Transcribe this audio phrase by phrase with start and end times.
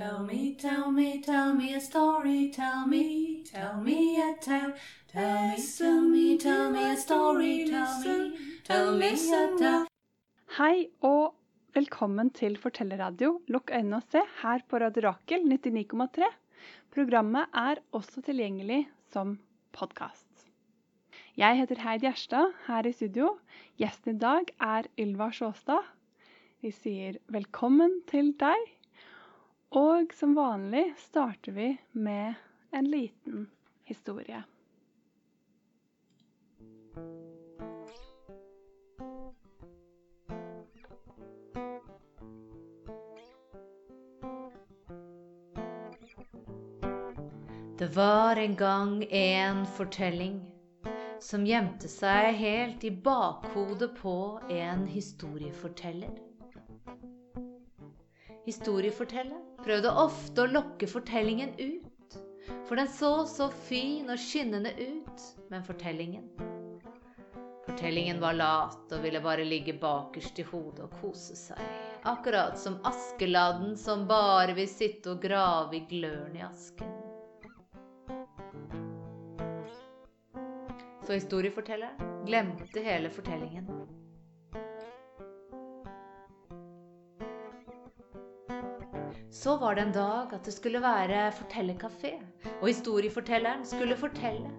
[0.00, 2.48] Tell me, tell me, tell me a story.
[2.48, 4.72] Tell me, tell me a tale.
[5.12, 7.68] Tell me, tell me, tell me a story.
[7.68, 8.32] Tell me,
[8.64, 9.82] tell me a tale.
[10.56, 11.36] Hei og
[11.76, 13.42] velkommen til Fortellerradio.
[13.52, 16.32] Lukk øynene og se her på Radio Rakel 99,3.
[16.96, 19.36] Programmet er også tilgjengelig som
[19.76, 20.48] podkast.
[21.36, 23.34] Jeg heter Heid Gjerstad her i studio.
[23.76, 25.84] Gjesten i dag er Ylva Sjåstad.
[26.64, 28.79] Vi sier velkommen til deg.
[29.70, 32.34] Og som vanlig starter vi med
[32.70, 33.50] en liten
[33.84, 34.42] historie.
[47.78, 50.40] Det var en gang en fortelling
[51.20, 56.18] som gjemte seg helt i bakhodet på en historieforteller.
[58.44, 62.16] Historiefortelleren prøvde ofte å lokke fortellingen ut,
[62.68, 66.30] for den så så fin og skinnende ut, men fortellingen
[67.70, 71.60] Fortellingen var lat og ville bare ligge bakerst i hodet og kose seg,
[72.08, 76.90] akkurat som Askeladden som bare vil sitte og grave i gløren i asken.
[81.06, 83.79] Så historiefortelleren glemte hele fortellingen.
[89.30, 92.16] Så var det en dag at det skulle være fortellerkafé,
[92.60, 94.50] og historiefortelleren skulle fortelle.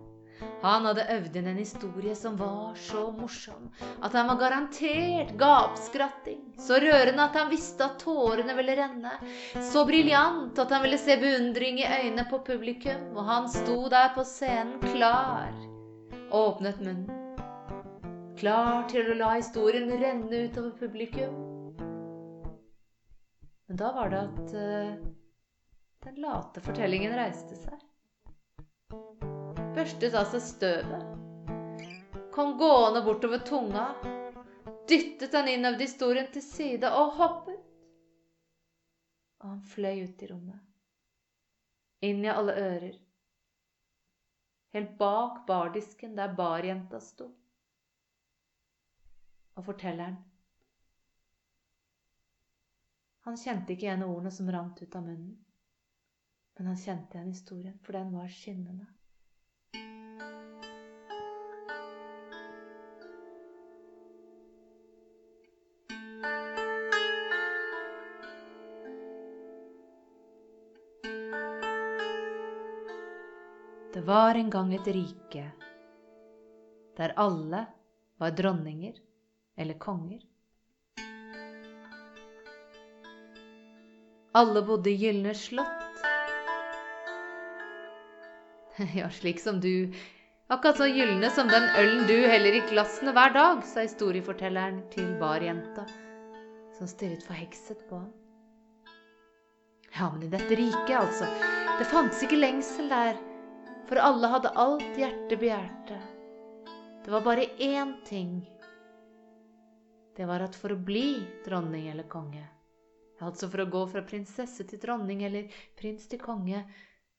[0.61, 3.67] Han hadde øvd inn en historie som var så morsom
[4.01, 6.39] at han var garantert gapskratting.
[6.57, 9.13] Så rørende at han visste at tårene ville renne.
[9.71, 13.11] Så briljant at han ville se beundring i øynene på publikum.
[13.15, 15.53] Og han sto der på scenen klar,
[16.31, 17.09] åpnet munnen.
[18.41, 21.50] Klar til å la historien renne utover publikum.
[23.71, 24.95] Men da var det at uh,
[26.03, 27.83] den late fortellingen reiste seg.
[29.77, 31.05] Børstet av seg støvet,
[32.35, 33.85] kom gående bortover tunga,
[34.91, 37.61] dyttet den innøvde historien til side og hoppet.
[39.39, 40.59] Og han fløy ut i rommet,
[42.09, 42.97] inn i alle ører,
[44.75, 47.29] helt bak bardisken der barjenta sto.
[49.55, 50.19] Og fortelleren
[53.21, 55.35] Han kjente ikke igjen ordene som rant ut av munnen,
[56.57, 58.87] men han kjente igjen historien, for den var skinnende.
[73.93, 75.45] Det var en gang et rike
[76.97, 77.65] der alle
[78.17, 78.97] var dronninger
[79.55, 80.30] eller konger.
[84.33, 85.67] Alle bodde i gylne slott.
[88.95, 89.93] Ja, slik som du,
[90.47, 95.11] akkurat så gylne som den ølen du heller i glassene hver dag, sa historiefortelleren til
[95.19, 95.83] barjenta,
[96.77, 98.13] som stirret forhekset på ham.
[99.91, 101.27] Ja, men i dette riket, altså,
[101.77, 103.19] det fantes ikke lengsel der
[103.91, 105.99] for alle hadde alt hjertet begjærte.
[107.03, 108.37] Det var bare én ting.
[110.15, 112.45] Det var at for å bli dronning eller konge,
[113.21, 116.63] altså for å gå fra prinsesse til dronning eller prins til konge,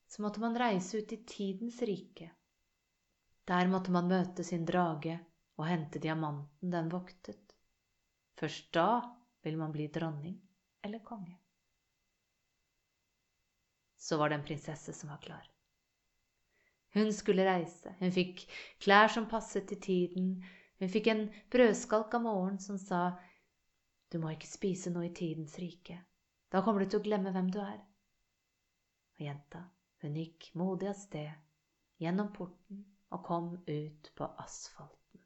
[0.09, 2.31] så måtte man reise ut i tidens rike.
[3.49, 5.17] Der måtte man møte sin drage
[5.59, 7.57] og hente diamanten den voktet.
[8.39, 9.03] Først da
[9.43, 10.37] vil man bli dronning
[10.85, 11.39] eller konge.
[13.99, 15.45] Så var det en prinsesse som var klar.
[16.93, 17.95] Hun skulle reise.
[18.01, 18.45] Hun fikk
[18.83, 20.33] klær som passet til tiden.
[20.83, 23.13] Hun fikk en brødskalk av morgenen som sa,
[24.13, 25.97] Du må ikke spise noe i tidens rike.
[26.53, 27.79] Da kommer du til å glemme hvem du er.
[29.17, 29.63] Og jenta,
[30.05, 31.31] hun gikk modig av sted,
[32.03, 35.23] gjennom porten og kom ut på asfalten.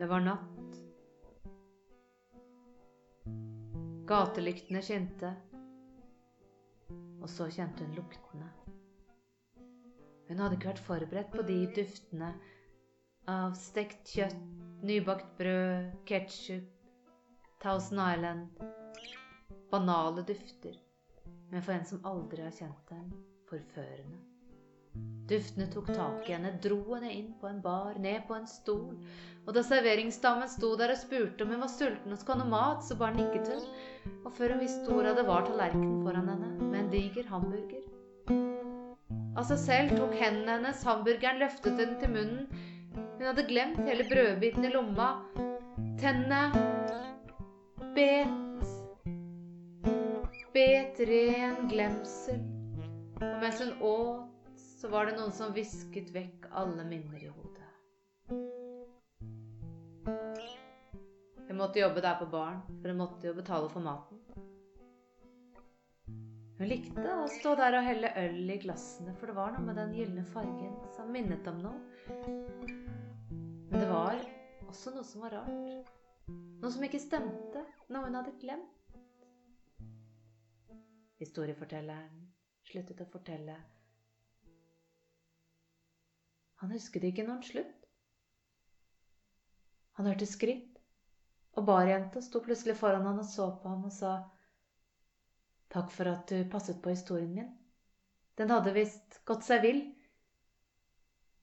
[0.00, 0.80] Det var natt.
[4.10, 5.30] Gatelyktene skinte
[7.20, 8.48] og så kjente hun luktene.
[10.30, 12.32] Hun hadde ikke vært forberedt på de duftene
[13.30, 14.38] av stekt kjøtt,
[14.86, 16.66] nybakt brød, ketsjup,
[17.60, 18.48] Thousand Island
[19.70, 20.74] Banale dufter,
[21.50, 23.10] men for en som aldri har kjent dem,
[23.50, 24.18] forførende.
[25.30, 28.96] Duftene tok tak i henne, dro henne inn på en bar, ned på en stol,
[29.44, 32.54] og da serveringsdamen sto der og spurte om hun var sulten og skulle ha noe
[32.56, 33.68] mat, så bare nikket hun,
[34.24, 37.86] og før hun visste ordet det var tallerkenen foran henne med en diger hamburger.
[39.38, 42.66] Av seg selv tok hendene hennes hamburgeren, løftet den til munnen.
[43.20, 45.10] Hun hadde glemt hele brødbiten i lomma.
[46.00, 46.46] Tennene
[47.92, 48.62] bet
[50.54, 52.40] bet ren glemsel.
[53.20, 57.68] Og mens hun åt, så var det noen som visket vekk alle minner i hodet.
[61.44, 64.16] Hun måtte jobbe der på baren, for hun måtte jo betale for maten.
[66.56, 69.76] Hun likte å stå der og helle øl i glassene, for det var noe med
[69.76, 72.88] den gylne fargen som minnet om noe.
[73.70, 74.22] Men det var
[74.66, 75.90] også noe som var rart.
[76.30, 77.62] Noe som ikke stemte.
[77.90, 78.96] Noe hun hadde glemt.
[81.20, 82.24] Historiefortelleren
[82.66, 83.54] sluttet å fortelle.
[86.62, 87.86] Han husket ikke noen slutt.
[90.00, 90.80] Han hørte skritt,
[91.54, 94.18] og barjenta sto plutselig foran han og så på ham og sa
[95.70, 97.50] Takk for at du passet på historien min.
[98.40, 99.82] Den hadde visst gått seg vill.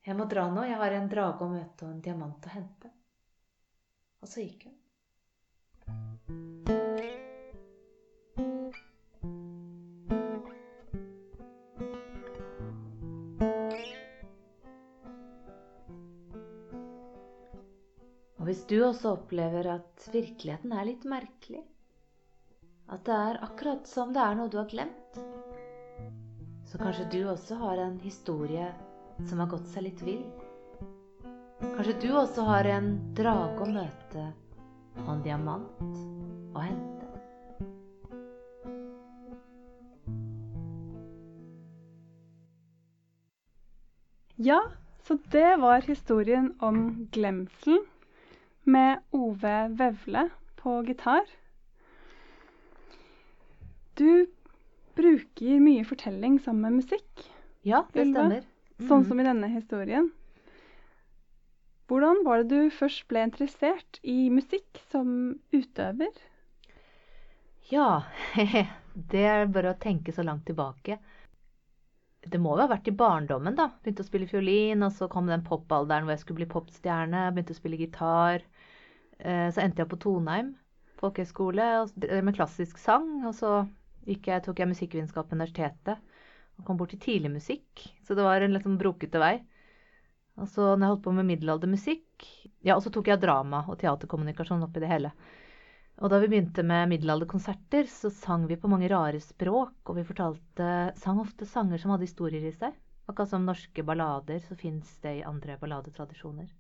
[0.08, 2.92] Jeg må dra nå, jeg har en drage å møte og en diamant å hente.
[4.24, 4.78] Og så gikk hun.
[18.38, 21.68] Og hvis du også opplever at virkeligheten er litt merkelig,
[22.88, 25.20] at det er akkurat som det er noe du har glemt,
[26.64, 28.72] så kanskje du også har en historie
[29.26, 30.26] som har gått seg litt vill.
[31.62, 34.28] Kanskje du også har en drage å møte
[35.02, 35.82] og en diamant
[36.54, 36.98] å hente.
[44.38, 44.60] Ja,
[45.02, 47.82] så det var historien om glemselen
[48.70, 50.28] med Ove Vevle
[50.60, 51.26] på gitar.
[53.98, 54.28] Du
[54.98, 57.26] bruker mye fortelling sammen med musikk,
[57.66, 58.46] Ja, det stemmer.
[58.86, 59.08] Sånn Mhm.
[59.08, 60.12] som i denne historien.
[61.88, 66.12] Hvordan var det du først ble interessert i musikk som utøver?
[67.72, 68.04] Ja,
[69.14, 70.98] det er bare å tenke så langt tilbake.
[72.28, 73.70] Det må jo ha vært i barndommen, da.
[73.84, 77.28] Begynte å spille fiolin, og så kom den popalderen hvor jeg skulle bli popstjerne.
[77.36, 78.44] Begynte å spille gitar.
[79.20, 80.56] Eh, Så endte jeg på Tonheim
[81.00, 81.68] folkehøgskole
[82.26, 83.24] med klassisk sang.
[83.30, 83.52] Og så
[84.08, 86.00] jeg, tok jeg musikkvitenskap på universitetet
[86.58, 89.36] og kom bort til tidlig musikk, Så det var en litt sånn brokete vei.
[90.38, 92.28] Og så når jeg holdt på med middelaldermusikk
[92.66, 95.12] Ja, og så tok jeg drama og teaterkommunikasjon oppi det hele.
[95.98, 100.06] Og da vi begynte med middelalderkonserter, så sang vi på mange rare språk, og vi
[100.06, 100.68] fortalte
[101.02, 102.76] sang ofte sanger som hadde historier i seg.
[103.10, 106.52] Akkurat som norske ballader, så fins det i andre balladetradisjoner.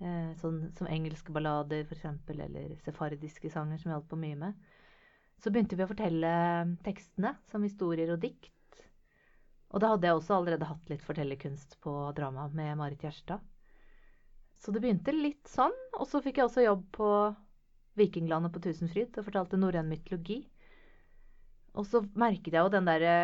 [0.00, 4.66] Eh, sånn som engelske ballader, f.eks., eller sefardiske sanger, som vi holdt på mye med.
[5.42, 6.32] Så begynte vi å fortelle
[6.86, 8.55] tekstene som historier og dikt.
[9.74, 13.42] Og da hadde jeg også allerede hatt litt fortellerkunst på drama med Marit Gjerstad.
[14.62, 17.08] Så det begynte litt sånn, og så fikk jeg også jobb på
[17.96, 20.42] Vikinglandet på Tusenfryd og fortalte norrøn mytologi.
[21.76, 23.16] Og så merket jeg jo den derre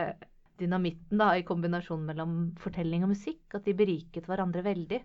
[0.60, 5.00] dynamitten da, i kombinasjonen mellom fortelling og musikk, at de beriket hverandre veldig.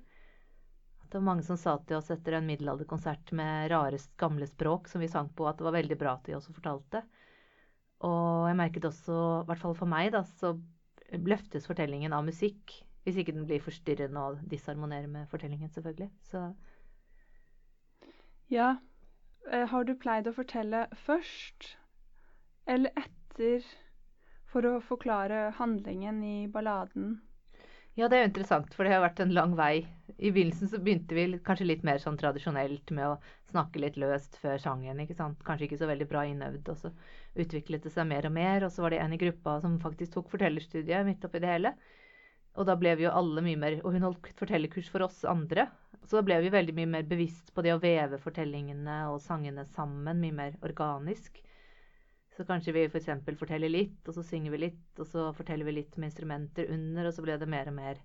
[1.03, 4.91] At det var mange som sa til oss etter en middelalderkonsert med rare, gamle språk
[4.91, 7.03] som vi sang på, at det var veldig bra at de også fortalte.
[8.07, 10.57] Og jeg merket også, i hvert fall for meg, da, så
[11.11, 12.73] løftes fortellingen av musikk.
[13.03, 16.09] Hvis ikke den blir forstyrrende og disharmonerer med fortellingen, selvfølgelig.
[16.23, 16.53] Så
[18.49, 18.75] Ja,
[19.51, 21.77] eh, har du pleid å fortelle først
[22.67, 23.63] eller etter
[24.47, 27.21] for å forklare handlingen i balladen?
[27.97, 29.87] Ja, det er jo interessant, for det har vært en lang vei.
[30.21, 33.15] I begynnelsen så begynte vi kanskje litt mer sånn tradisjonelt med å
[33.49, 35.39] snakke litt løst før sangen, ikke sant.
[35.47, 36.91] Kanskje ikke så veldig bra innøvd, og så
[37.41, 38.67] utviklet det seg mer og mer.
[38.67, 41.73] Og så var det en i gruppa som faktisk tok fortellerstudiet midt oppi det hele.
[42.57, 45.65] Og da ble vi jo alle mye mer Og hun holdt fortellerkurs for oss andre.
[46.05, 49.65] Så da ble vi veldig mye mer bevisst på det å veve fortellingene og sangene
[49.73, 51.41] sammen, mye mer organisk.
[52.37, 53.09] Så kanskje vi f.eks.
[53.25, 56.69] For forteller litt, og så synger vi litt, og så forteller vi litt med instrumenter
[56.69, 58.01] under, og så ble det mer og mer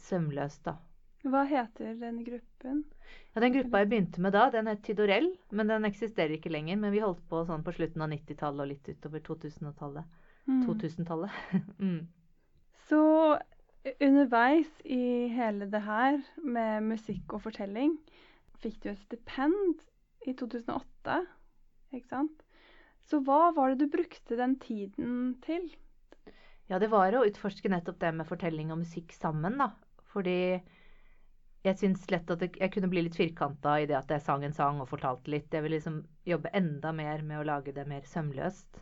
[0.00, 0.78] sømløst, da.
[1.24, 2.82] Hva heter den gruppen?
[3.32, 6.76] Ja, Den gruppa jeg begynte med da, den het Tidorell, men den eksisterer ikke lenger.
[6.80, 10.20] Men vi holdt på sånn på slutten av 90-tallet og litt utover 2000-tallet.
[10.44, 10.60] Mm.
[10.66, 11.38] 2000-tallet.
[11.86, 12.02] mm.
[12.88, 13.00] Så
[14.04, 17.96] underveis i hele det her med musikk og fortelling,
[18.60, 19.80] fikk du et stipend
[20.28, 21.20] i 2008,
[21.96, 22.43] ikke sant?
[23.04, 25.66] Så hva var det du brukte den tiden til?
[26.70, 29.70] Ja, det var å utforske nettopp det med fortelling og musikk sammen, da.
[30.14, 30.38] Fordi
[31.64, 34.56] jeg syns lett at jeg kunne bli litt firkanta i det at jeg sang en
[34.56, 35.52] sang og fortalte litt.
[35.52, 38.80] Jeg ville liksom jobbe enda mer med å lage det mer sømløst.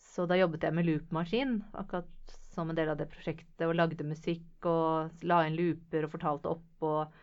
[0.00, 4.06] Så da jobbet jeg med loopmaskin, akkurat som en del av det prosjektet, og lagde
[4.08, 7.20] musikk og la inn looper og fortalte opp og,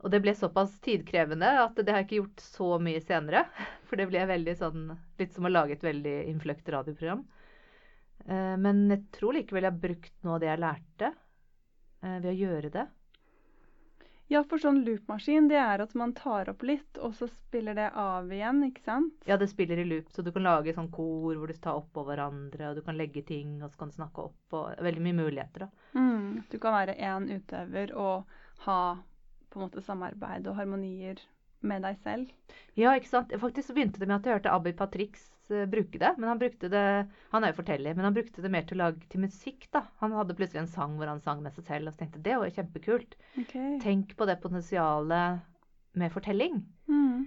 [0.00, 3.44] Og det ble såpass tidkrevende at det har jeg ikke gjort så mye senere.
[3.88, 4.86] For det ble veldig sånn
[5.20, 7.26] Litt som å lage et veldig innfløkt radioprogram.
[8.24, 11.12] Eh, men jeg tror likevel jeg har brukt noe av det jeg lærte,
[12.00, 12.86] eh, ved å gjøre det.
[14.30, 17.88] Ja, for sånn loopmaskin, det er at man tar opp litt, og så spiller det
[17.98, 19.16] av igjen, ikke sant?
[19.26, 22.04] Ja, det spiller i loop, så du kan lage sånn kor hvor du tar oppå
[22.06, 25.18] hverandre, og du kan legge ting, og så kan du snakke opp, og veldig mye
[25.18, 25.98] muligheter, da.
[25.98, 26.44] Mm.
[26.52, 28.30] Du kan være én utøver og
[28.68, 28.78] ha
[29.50, 31.20] på en måte samarbeid og harmonier
[31.66, 32.30] med deg selv.
[32.78, 33.34] Ja, ikke sant.
[33.42, 36.12] Faktisk så begynte det med at jeg hørte Abid Patrix uh, bruke det.
[36.16, 36.84] Men han brukte det
[37.34, 39.84] Han er jo forteller, men han brukte det mer til å lage til musikk, da.
[40.00, 42.28] Han hadde plutselig en sang hvor han sang med seg selv, og så tenkte jeg
[42.28, 43.18] det var jo kjempekult.
[43.44, 43.74] Okay.
[43.84, 45.44] Tenk på det potensialet
[46.00, 46.62] med fortelling.
[46.88, 47.26] Mm.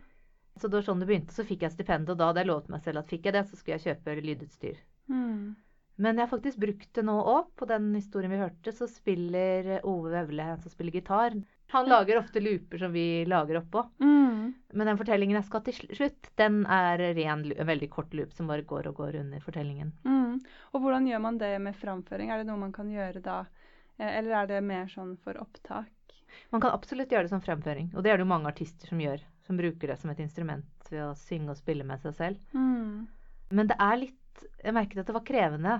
[0.58, 1.36] Så det var sånn det begynte.
[1.36, 3.46] Så fikk jeg stipend, og da hadde jeg lovet meg selv at fikk jeg det,
[3.50, 4.82] så skulle jeg kjøpe lydutstyr.
[5.12, 5.54] Mm.
[6.02, 7.50] Men jeg har faktisk brukt det nå òg.
[7.60, 11.38] På den historien vi hørte, så spiller Ove Vevle, som spiller gitar.
[11.74, 13.82] Han lager ofte looper som vi lager oppå.
[14.00, 14.54] Mm.
[14.74, 18.50] Men den fortellingen jeg skal til slutt, den er ren, en veldig kort loop som
[18.50, 19.90] bare går og går under fortellingen.
[20.06, 20.40] Mm.
[20.74, 22.30] Og hvordan gjør man det med framføring?
[22.30, 23.40] Er det noe man kan gjøre da?
[23.98, 25.90] Eh, Eller er det mer sånn for opptak?
[26.54, 29.02] Man kan absolutt gjøre det som fremføring, og det er det jo mange artister som
[29.02, 29.22] gjør.
[29.46, 32.54] Som bruker det som et instrument ved å synge og spille med seg selv.
[32.56, 33.08] Mm.
[33.54, 34.20] Men det er litt
[34.64, 35.74] Jeg merket at det var krevende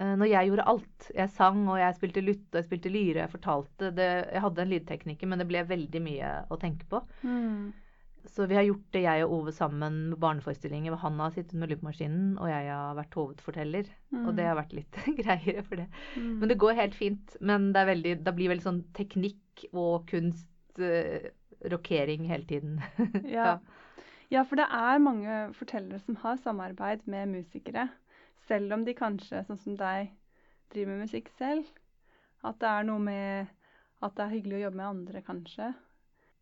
[0.00, 1.08] når jeg gjorde alt.
[1.16, 3.90] Jeg sang, og jeg spilte lutt, og jeg spilte lyre, jeg fortalte.
[3.96, 7.00] Det, jeg hadde en lydtekniker, men det ble veldig mye å tenke på.
[7.22, 7.72] Mm.
[8.26, 10.90] Så vi har gjort det, jeg og Ove sammen med barneforestillinger.
[10.90, 13.90] hvor Han har sittet med loopmaskinen, og jeg har vært hovedforteller.
[14.24, 15.86] Og det har vært litt greiere for det.
[16.16, 16.32] Mm.
[16.40, 17.36] Men det går helt fint.
[17.40, 20.50] Men det, er veldig, det blir veldig sånn teknikk og kunst,
[20.80, 21.28] uh,
[21.72, 22.80] rokering hele tiden.
[23.36, 23.58] Ja.
[24.32, 27.88] ja, for det er mange fortellere som har samarbeid med musikere.
[28.46, 30.12] Selv om de kanskje, sånn som deg,
[30.72, 31.66] driver med musikk selv.
[32.46, 33.50] At det er noe med
[34.04, 35.72] at det er hyggelig å jobbe med andre, kanskje.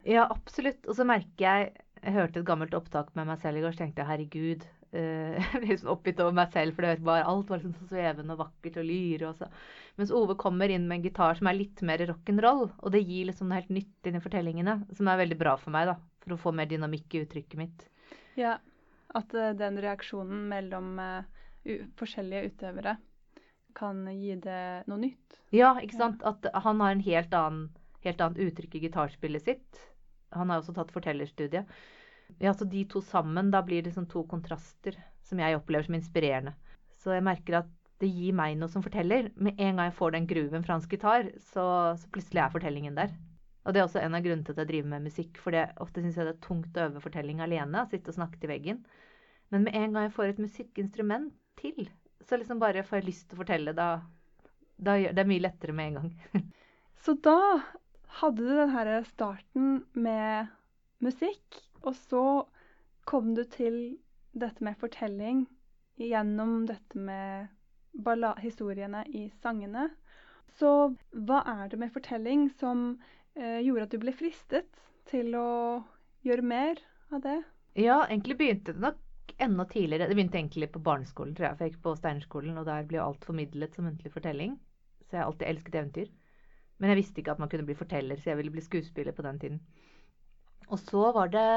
[0.05, 0.85] Ja, absolutt.
[0.89, 3.81] Og så merker jeg Jeg hørte et gammelt opptak med meg selv i går, så
[3.85, 4.65] tenkte jeg herregud.
[4.93, 7.87] eh, Jeg ble liksom oppgitt over meg selv, for det var, alt var liksom så
[7.95, 9.31] svevende og vakkert og lyre.
[9.31, 9.49] Og så.
[9.97, 12.67] Mens Ove kommer inn med en gitar som er litt mer rock'n'roll.
[12.83, 15.73] Og det gir liksom noe helt nytt inn i fortellingene, som er veldig bra for
[15.73, 15.97] meg, da.
[16.25, 17.89] For å få mer dynamikk i uttrykket mitt.
[18.37, 18.59] Ja,
[19.15, 21.34] At uh, den reaksjonen mellom eh, u
[21.99, 22.97] forskjellige utøvere
[23.75, 25.41] kan gi det noe nytt.
[25.55, 26.23] Ja, ikke sant.
[26.27, 27.69] At han har en helt annen,
[28.07, 29.83] helt annet uttrykk i gitarspillet sitt.
[30.35, 31.71] Han har også tatt fortellerstudiet.
[32.43, 35.99] Ja, så de to sammen, da blir det liksom to kontraster som jeg opplever som
[35.99, 36.55] inspirerende.
[37.03, 37.71] Så jeg merker at
[38.03, 39.31] det gir meg noe som forteller.
[39.37, 41.67] Med en gang jeg får den grooven fra hans gitar, så,
[42.01, 43.15] så plutselig er fortellingen der.
[43.65, 45.39] Og det er også en av grunnene til at jeg driver med musikk.
[45.41, 47.87] For det, ofte syns jeg det er tungt å øve fortelling alene.
[47.91, 48.83] Sitte og snakke til veggen.
[49.53, 51.89] Men med en gang jeg får et musikkinstrument til,
[52.25, 53.75] så liksom bare får jeg lyst til å fortelle.
[53.77, 53.89] Da,
[54.77, 56.13] da gjør, det er mye lettere med en gang.
[57.05, 57.61] Så da
[58.23, 60.53] hadde du den her starten med
[61.05, 62.23] musikk, og så
[63.05, 63.99] kom du til
[64.33, 65.45] dette med fortelling
[66.01, 67.51] gjennom dette med
[67.93, 69.91] balla historiene i sangene.
[70.57, 72.95] Så hva er det med fortelling som
[73.37, 74.81] eh, gjorde at du ble fristet
[75.11, 75.83] til å
[76.25, 76.81] gjøre mer
[77.13, 77.41] av det?
[77.77, 79.04] Ja, egentlig begynte det nok
[79.43, 80.09] enda tidligere.
[80.09, 81.57] Det begynte egentlig på barneskolen, tror jeg.
[81.57, 84.59] For jeg gikk på Steinerskolen, og der ble alt formidlet som muntlig fortelling.
[85.05, 86.13] Så jeg har alltid elsket eventyr.
[86.79, 89.25] Men jeg visste ikke at man kunne bli forteller, så jeg ville bli skuespiller på
[89.27, 89.61] den tiden.
[90.73, 91.49] Og så var det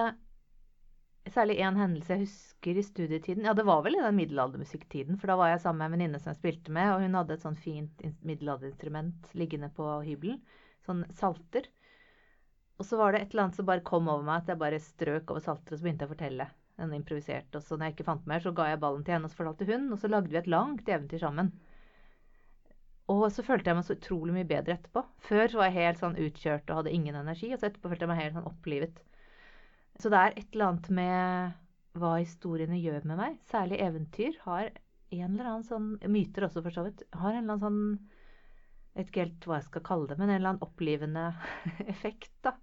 [1.33, 3.47] særlig én hendelse jeg husker i studietiden.
[3.47, 6.21] Ja, det var vel i den middelaldermusikktiden, for da var jeg sammen med en venninne
[6.21, 10.39] som jeg spilte med, og hun hadde et sånn fint middelalderinstrument liggende på hybelen.
[10.87, 11.67] Sånn salter.
[12.77, 14.79] Og så var det et eller annet som bare kom over meg, at jeg bare
[14.83, 16.49] strøk over salter, og så begynte jeg å fortelle.
[16.77, 17.49] En improvisert.
[17.57, 19.39] Og så når jeg ikke fant mer, så ga jeg ballen til henne, og så
[19.39, 21.51] fortalte hun, og så lagde vi et langt eventyr sammen.
[23.11, 25.03] Og så følte jeg meg så utrolig mye bedre etterpå.
[25.29, 28.11] Før var jeg helt sånn utkjørt og hadde ingen energi, og så etterpå følte jeg
[28.11, 28.99] meg helt sånn opplivet.
[29.97, 33.39] Så det er et eller annet med hva historiene gjør med meg.
[33.49, 37.05] Særlig eventyr har en eller annen sånn Myter også, for så vidt.
[37.15, 37.81] Har en eller annen sånn
[38.97, 41.25] vet ikke helt hva jeg skal kalle det, men en eller annen opplivende
[41.93, 42.55] effekt, da.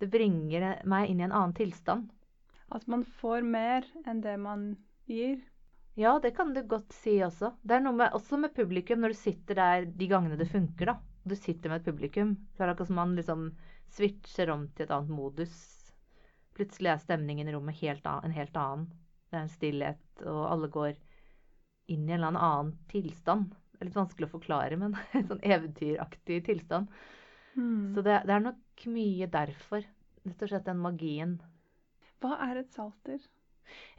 [0.00, 2.10] Det bringer meg inn i en annen tilstand.
[2.72, 4.70] At man får mer enn det man
[5.10, 5.40] gir.
[5.94, 7.52] Ja, det kan du godt si også.
[7.62, 10.90] Det er noe med, også med publikum, når du sitter der de gangene det funker,
[10.90, 10.96] da.
[11.24, 13.46] Du sitter med et publikum, så er det akkurat som man liksom
[13.94, 15.54] switcher om til et annet modus.
[16.54, 18.88] Plutselig er stemningen i rommet helt an, en helt annen.
[19.30, 20.92] Det er en stillhet, og alle går
[21.90, 23.54] inn i en eller annen tilstand.
[23.72, 26.92] Det er litt vanskelig å forklare, men en sånn eventyraktig tilstand.
[27.54, 27.94] Mm.
[27.94, 29.86] Så det, det er nok mye derfor.
[30.24, 31.38] Rett og slett den magien.
[32.24, 33.20] Hva er et salter?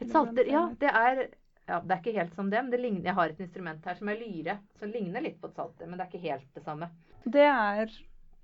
[0.02, 1.22] Et salter, ja, det er
[1.66, 3.96] ja, Det er ikke helt som det, men det ligner, jeg har et instrument her
[3.98, 4.58] som er lyre.
[4.78, 6.90] Som ligner litt på et salter, men det er ikke helt det samme.
[7.24, 7.90] Det er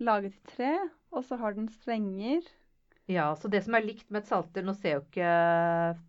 [0.02, 0.72] laget i tre,
[1.14, 2.48] og så har den strenger.
[3.10, 5.30] Ja, så det som er likt med et salter Nå ser jo ikke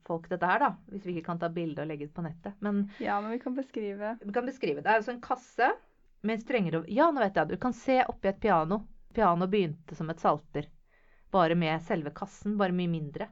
[0.07, 2.57] folk dette her, da, hvis vi ikke kan ta bilde og legge det på nettet.
[2.65, 4.81] Men Ja, men vi kan beskrive vi kan beskrive.
[4.81, 5.71] Det er altså en kasse
[6.23, 7.49] med strenger over Ja, nå vet jeg.
[7.49, 8.83] Du kan se oppi et piano.
[9.13, 10.69] Piano begynte som et salter.
[11.33, 13.27] Bare med selve kassen, bare mye mindre.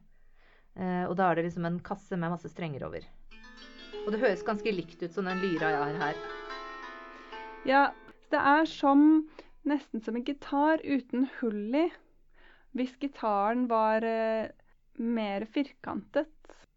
[0.75, 3.03] Eh, og da er det liksom en kasse med masse strenger over.
[4.05, 6.21] Og det høres ganske likt ut som den lyra jeg har her.
[7.67, 7.81] Ja,
[8.31, 9.27] det er som
[9.67, 11.87] nesten som en gitar uten hull i.
[12.73, 14.47] Hvis gitaren var eh,
[14.97, 16.31] mer firkantet.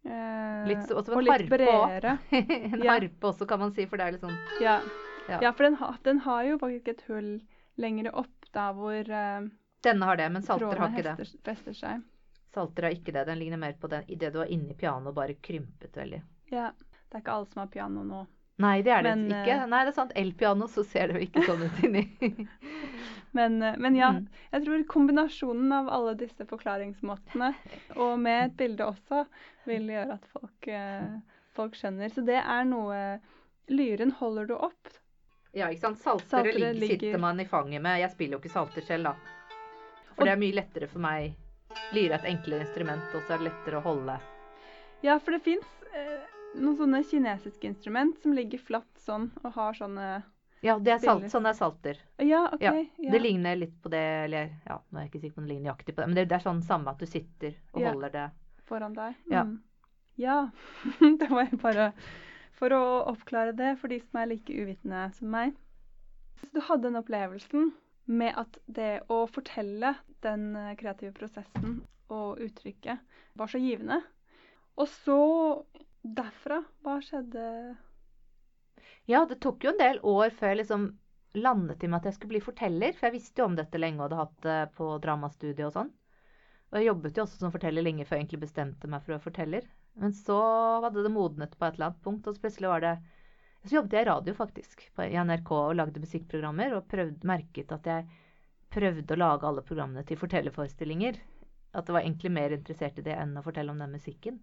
[0.05, 2.17] Eh, Litt så- og litt bredere.
[2.31, 2.91] en Ja.
[2.99, 4.81] harpe også, kan man si, for det er litt sånn Ja.
[5.27, 5.39] Ja.
[5.41, 7.39] ja, for den, ha, den har jo faktisk et hull
[7.81, 9.47] lenger opp der hvor eh,
[9.81, 11.31] Denne har det, men salter har ikke det.
[11.43, 12.03] fester seg.
[12.55, 13.25] Salter har ikke det.
[13.27, 16.21] Den ligner mer på den idet du var inni pianoet, bare krympet veldig.
[16.53, 16.71] Ja.
[17.05, 18.23] Det er ikke alle som har piano nå.
[18.63, 19.51] Nei, det er det Men, ikke.
[19.59, 20.11] eh, Nei, det er sant.
[20.15, 22.03] Elpiano, så ser det jo ikke sånn ut inni.
[23.35, 24.27] Men, eh, men ja, Mm.
[24.53, 27.49] jeg tror kombinasjonen av alle disse forklaringsmåtene,
[27.99, 29.25] og med et bilde også,
[29.67, 31.17] vil gjøre at folk, eh,
[31.57, 32.13] folk skjønner.
[32.15, 33.19] Så det er noe
[33.67, 34.87] Lyren holder du opp.
[35.53, 35.99] ja, ikke sant.
[35.99, 37.99] Saltere, ligger, sitter man i fanget med.
[38.05, 39.15] Jeg spiller jo ikke salter selv, da.
[40.15, 41.35] For det er mye lettere for meg.
[41.95, 44.15] Lyre er et enklere instrument, og så er det lettere å holde.
[45.05, 46.23] Ja, for det fins eh,
[46.57, 50.07] noen sånne kinesiske instrument som ligger flatt sånn og har sånne
[50.65, 51.99] Ja, det er salt, sånne sånn er salter.
[52.23, 52.63] Ja, OK.
[52.63, 55.43] Ja, Ja, Det ligner litt på det, eller ja, nå er jeg ikke sikker på
[55.43, 57.53] om det ligner nøyaktig på det, men det, det er sånn samme at du sitter
[57.73, 57.91] og Ja.
[57.91, 58.25] holder det.
[58.65, 59.15] Foran deg.
[59.29, 59.43] Ja.
[59.45, 59.59] Mm.
[60.17, 60.37] Ja.
[61.19, 61.91] det var jeg bare
[62.55, 65.53] for å oppklare det for de som er like uvitende som meg.
[66.39, 67.73] Så du hadde den opplevelsen
[68.05, 69.95] med at det å fortelle
[70.25, 71.79] den eh, kreative prosessen
[72.13, 73.01] og uttrykket
[73.39, 74.01] var så givende.
[74.77, 75.19] Og så
[76.05, 77.45] derfra, hva skjedde?
[79.09, 80.87] Ja, det tok jo en del år før jeg liksom
[81.35, 82.93] landet i meg at jeg skulle bli forteller.
[82.95, 85.91] For jeg visste jo om dette lenge og hadde hatt det på dramastudiet og sånn.
[86.71, 89.17] Og jeg jobbet jo også som forteller lenge før jeg egentlig bestemte meg for å
[89.17, 89.67] være forteller.
[90.01, 90.37] Men så
[90.83, 92.95] hadde det modnet på et eller annet punkt, og så plutselig var det
[93.65, 96.75] Så jobbet jeg i radio, faktisk, på, i NRK og lagde musikkprogrammer.
[96.77, 98.05] Og prøvde, merket at jeg
[98.75, 101.17] prøvde å lage alle programmene til fortellerforestillinger.
[101.75, 104.37] At jeg var egentlig mer interessert i det enn å fortelle om den musikken.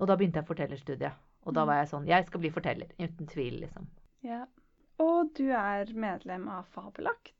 [0.00, 1.12] Og da begynte jeg fortellerstudiet.
[1.42, 1.66] Og da Mm.
[1.66, 2.86] var jeg sånn Jeg skal bli forteller.
[2.98, 3.86] Uten tvil, liksom.
[4.22, 4.44] Ja.
[5.00, 7.32] Og du er medlem av Fabelakt.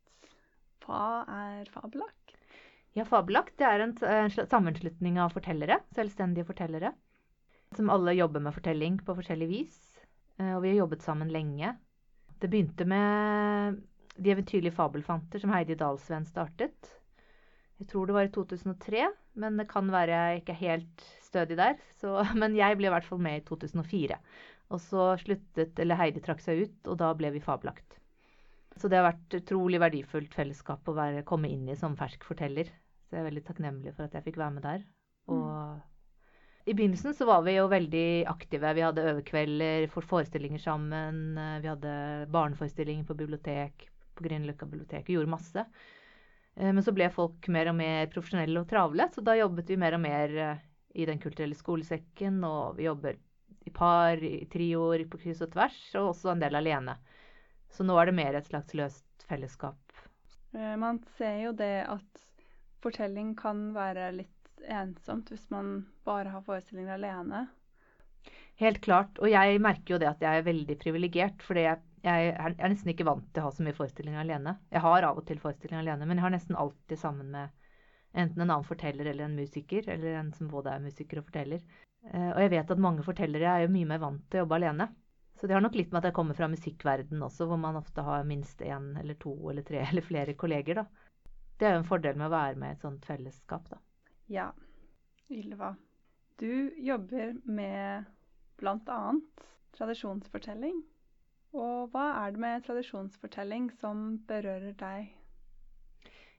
[0.82, 2.34] Hva er Fabelakt?
[2.94, 6.92] Ja, Fabelakt det er en, en sammenslutning av fortellere, selvstendige fortellere,
[7.76, 9.91] som alle jobber med fortelling på forskjellig vis.
[10.38, 11.74] Eh, Og vi har jobbet sammen lenge.
[12.40, 13.80] Det begynte med
[14.12, 16.90] De eventyrlige fabelfanter, som Heidi Dahlsven startet.
[17.80, 19.06] Jeg tror det var i 2003,
[19.40, 21.78] men det kan være jeg ikke er helt stødig der.
[21.96, 24.18] Så, men jeg ble i hvert fall med i 2004.
[24.72, 27.98] Og så sluttet, eller Heidi trakk seg ut, og da ble vi Fabelakt.
[28.76, 32.70] Så det har vært utrolig verdifullt fellesskap å være, komme inn i som fersk forteller.
[33.08, 34.84] Så jeg er veldig takknemlig for at jeg fikk være med der.
[35.32, 35.80] Og
[36.64, 38.74] i begynnelsen så var vi jo veldig aktive.
[38.74, 41.38] Vi hadde øvekvelder, forestillinger sammen.
[41.38, 45.08] eh, Vi hadde barneforestillinger på bibliotek, på Grünerløkka bibliotek.
[45.08, 45.64] Vi gjorde masse.
[46.56, 49.76] Eh, Men så ble folk mer og mer profesjonelle og travle, så da jobbet vi
[49.76, 50.56] mer og mer eh,
[50.94, 53.16] i Den kulturelle skolesekken, og vi jobber
[53.64, 56.98] i par, i trioer, på kryss og tvers, og også en del alene.
[57.70, 59.78] Så nå er det mer et slags løst fellesskap.
[60.52, 62.20] Man ser jo det at
[62.82, 67.46] fortelling kan være litt ensomt hvis man bare har forestillinger alene.
[68.60, 69.18] Helt klart.
[69.18, 72.92] Og jeg merker jo det at jeg er veldig privilegert, fordi jeg, jeg er nesten
[72.92, 74.56] ikke vant til å ha så mye forestillinger alene.
[74.70, 77.50] Jeg har av og til forestillinger alene, men jeg har nesten alltid sammen med
[78.12, 81.62] enten en annen forteller eller en musiker, eller en som både er musiker og forteller.
[82.10, 84.58] Eh, og jeg vet at mange fortellere er jo mye mer vant til å jobbe
[84.60, 84.88] alene.
[85.40, 88.04] Så det har nok litt med at jeg kommer fra musikkverden også, hvor man ofte
[88.04, 90.84] har minst én eller to eller tre eller flere kolleger, da.
[91.58, 93.80] Det er jo en fordel med å være med i et sånt fellesskap, da.
[94.32, 94.52] Ja,
[95.28, 95.76] Ylva.
[96.40, 98.04] Du jobber med
[98.56, 99.00] bl.a.
[99.76, 100.78] tradisjonsfortelling.
[101.52, 105.10] Og hva er det med tradisjonsfortelling som berører deg?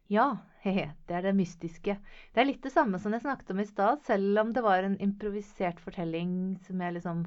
[0.09, 0.25] Ja,
[0.65, 1.99] hehe, det er det mystiske.
[2.33, 4.81] Det er litt det samme som jeg snakket om i stad, selv om det var
[4.81, 7.25] en improvisert fortelling som jeg liksom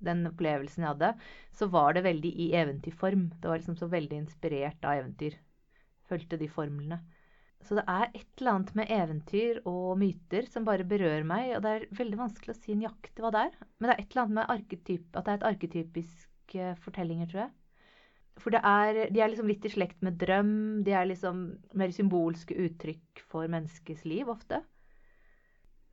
[0.00, 1.12] Den opplevelsen jeg hadde,
[1.52, 3.34] så var det veldig i eventyrform.
[3.36, 5.36] Det var liksom så veldig inspirert av eventyr.
[6.08, 7.02] Fulgte de formlene.
[7.66, 11.64] Så det er et eller annet med eventyr og myter som bare berører meg, og
[11.64, 13.56] det er veldig vanskelig å si nøyaktig hva det er.
[13.78, 17.42] Men det er et eller annet med arketyp, at det er et arketypisk fortellinger, tror
[17.44, 17.52] jeg.
[18.40, 20.52] For er, de er liksom litt i slekt med drøm.
[20.86, 21.42] De er liksom
[21.76, 24.62] mer symbolske uttrykk for menneskets liv ofte.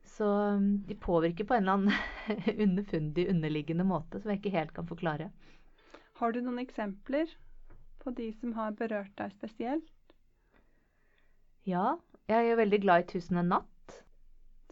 [0.08, 4.72] Så um, de påvirker på en eller annen underfundig, underliggende måte som jeg ikke helt
[4.76, 5.28] kan forklare.
[6.18, 7.30] Har du noen eksempler
[8.02, 9.92] på de som har berørt deg spesielt?
[11.66, 11.96] Ja,
[12.28, 13.94] Jeg er jo veldig glad i 'Tusen og en natt'.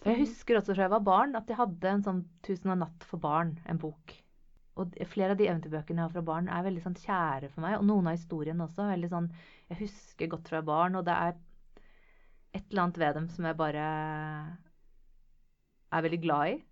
[0.04, 2.84] Jeg husker også fra jeg var barn at jeg hadde en sånn 'Tusen og en
[2.84, 4.12] natt for barn', en bok.
[4.76, 7.78] Og flere av de eventyrbøkene jeg har fra barn, er veldig sånn kjære for meg.
[7.78, 8.90] Og noen av historiene også.
[8.92, 9.32] veldig sånn,
[9.70, 11.34] Jeg husker godt fra barn, og det er
[12.54, 13.86] et eller annet ved dem som jeg bare
[15.92, 16.62] er veldig glad i.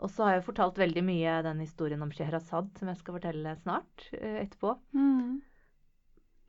[0.00, 3.56] Og så har jeg fortalt veldig mye den historien om Sheherazad, som jeg skal fortelle
[3.60, 4.76] snart eh, etterpå.
[4.96, 5.40] Mm.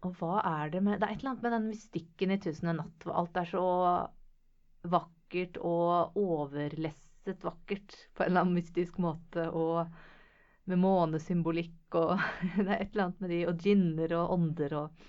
[0.02, 2.72] Og hva er det med Det er et eller annet med den mystikken i 'Tusen
[2.72, 3.66] og natt', hvor alt er så
[4.96, 9.86] vakkert og overlesset vakkert på en eller annen mystisk måte, og
[10.66, 12.18] med månesymbolikk og
[12.58, 15.08] Det er et eller annet med de, og djinner og ånder og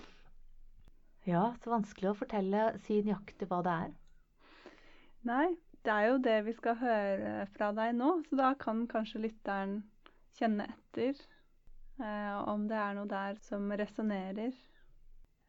[1.25, 3.91] Ja, så vanskelig å fortelle, si nøyaktig hva det er.
[5.23, 5.53] Nei,
[5.87, 9.77] det er jo det vi skal høre fra deg nå, så da kan kanskje lytteren
[10.35, 14.51] kjenne etter eh, om det er noe der som resonnerer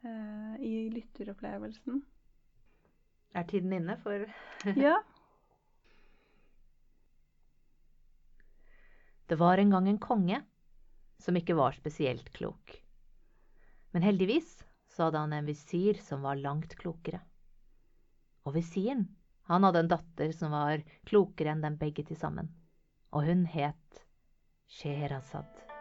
[0.05, 2.03] eh, i lytteropplevelsen.
[3.35, 4.27] Er tiden inne for
[4.87, 5.01] Ja.
[9.27, 10.43] Det var en gang en konge
[11.19, 12.77] som ikke var spesielt klok.
[13.91, 14.59] Men heldigvis
[14.93, 17.23] så hadde han en visir som var langt klokere.
[18.45, 19.07] Og visiren,
[19.49, 22.53] han hadde en datter som var klokere enn dem begge til sammen.
[23.17, 24.05] Og hun het
[24.69, 25.74] Sheherazad.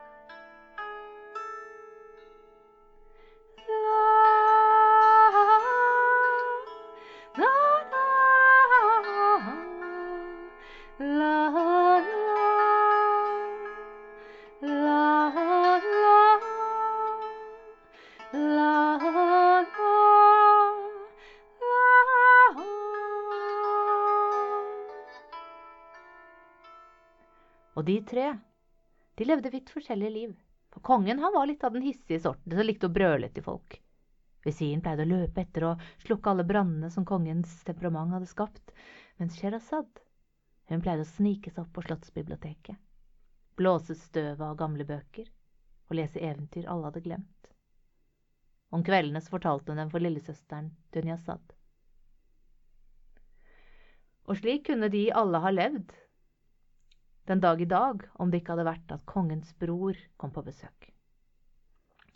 [27.83, 28.29] Og de tre,
[29.19, 30.29] de levde vidt forskjellige liv.
[30.71, 33.75] For kongen han var litt av den hissige sorten som likte å brøle til folk.
[34.45, 38.71] Visiren pleide å løpe etter og slukke alle brannene som kongens temperament hadde skapt,
[39.19, 39.99] mens Sherazad,
[40.71, 42.79] hun pleide å snike seg opp på slottsbiblioteket,
[43.59, 45.27] blåse støvet av gamle bøker
[45.89, 47.51] og lese eventyr alle hadde glemt.
[48.71, 51.43] Om kveldene så fortalte hun dem for lillesøsteren Dunyazad.
[54.31, 55.91] Og slik kunne de alle ha levd
[57.29, 60.89] den dag i dag om det ikke hadde vært at kongens bror kom på besøk.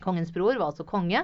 [0.04, 1.24] Kongens bror var altså konge,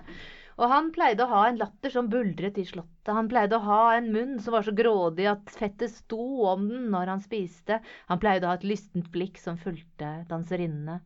[0.57, 3.13] og han pleide å ha en latter som buldret i slottet.
[3.13, 6.89] Han pleide å ha en munn som var så grådig at fettet sto om den
[6.93, 7.79] når han spiste.
[8.09, 10.99] Han pleide å ha et lystent blikk som fulgte danserinnene.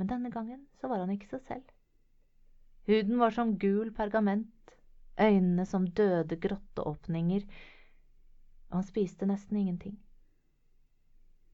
[0.00, 1.66] Men denne gangen så var han ikke seg selv.
[2.88, 4.74] Huden var som gul pergament,
[5.20, 7.44] øynene som døde grotteåpninger,
[8.70, 9.98] og han spiste nesten ingenting.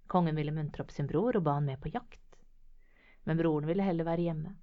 [0.07, 2.38] Kongen ville muntre opp sin bror og ba han med på jakt,
[3.27, 4.55] men broren ville heller være hjemme.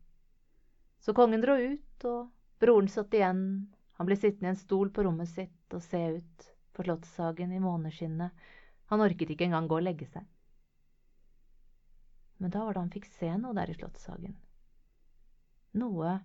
[1.03, 2.29] Så kongen dro ut, og
[2.63, 3.43] broren satt igjen,
[3.99, 7.59] han ble sittende i en stol på rommet sitt og se ut på slottshagen i
[7.61, 8.31] måneskinnet,
[8.89, 10.23] han orket ikke engang gå og legge seg.
[12.39, 14.35] Men da var det han fikk se noe der i slottshagen.
[15.79, 16.17] Noe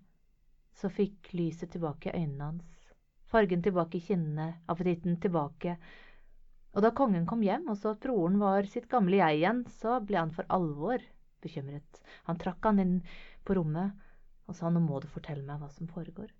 [0.78, 2.92] som fikk lyset tilbake i øynene hans,
[3.28, 5.76] fargen tilbake i kinnene, appetitten tilbake,
[6.76, 9.98] og da kongen kom hjem og så at broren var sitt gamle jeg igjen, så
[10.04, 11.02] ble han for alvor
[11.42, 12.02] bekymret.
[12.28, 12.98] Han trakk han inn
[13.46, 13.96] på rommet
[14.48, 16.30] og sa nå må du fortelle meg hva som foregår.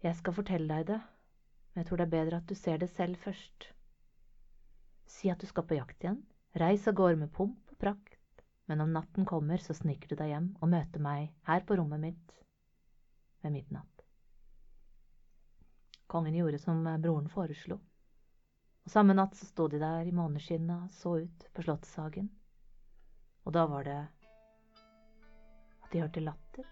[0.00, 1.00] Jeg skal fortelle deg det,
[1.70, 3.68] men jeg tror det er bedre at du ser det selv først.
[5.10, 6.22] Si at du skal på jakt igjen,
[6.58, 8.16] reis av gårde med pomp og prakt,
[8.70, 12.02] men om natten kommer, så sniker du deg hjem og møter meg her på rommet
[12.02, 12.34] mitt
[13.42, 14.04] ved midnatt.
[16.10, 17.78] Kongen gjorde som broren foreslo.
[18.90, 22.26] Samme natt så sto de der i måneskinnet og så ut på slottshagen.
[23.46, 23.98] Og da var det
[25.84, 26.66] at de hørte latter.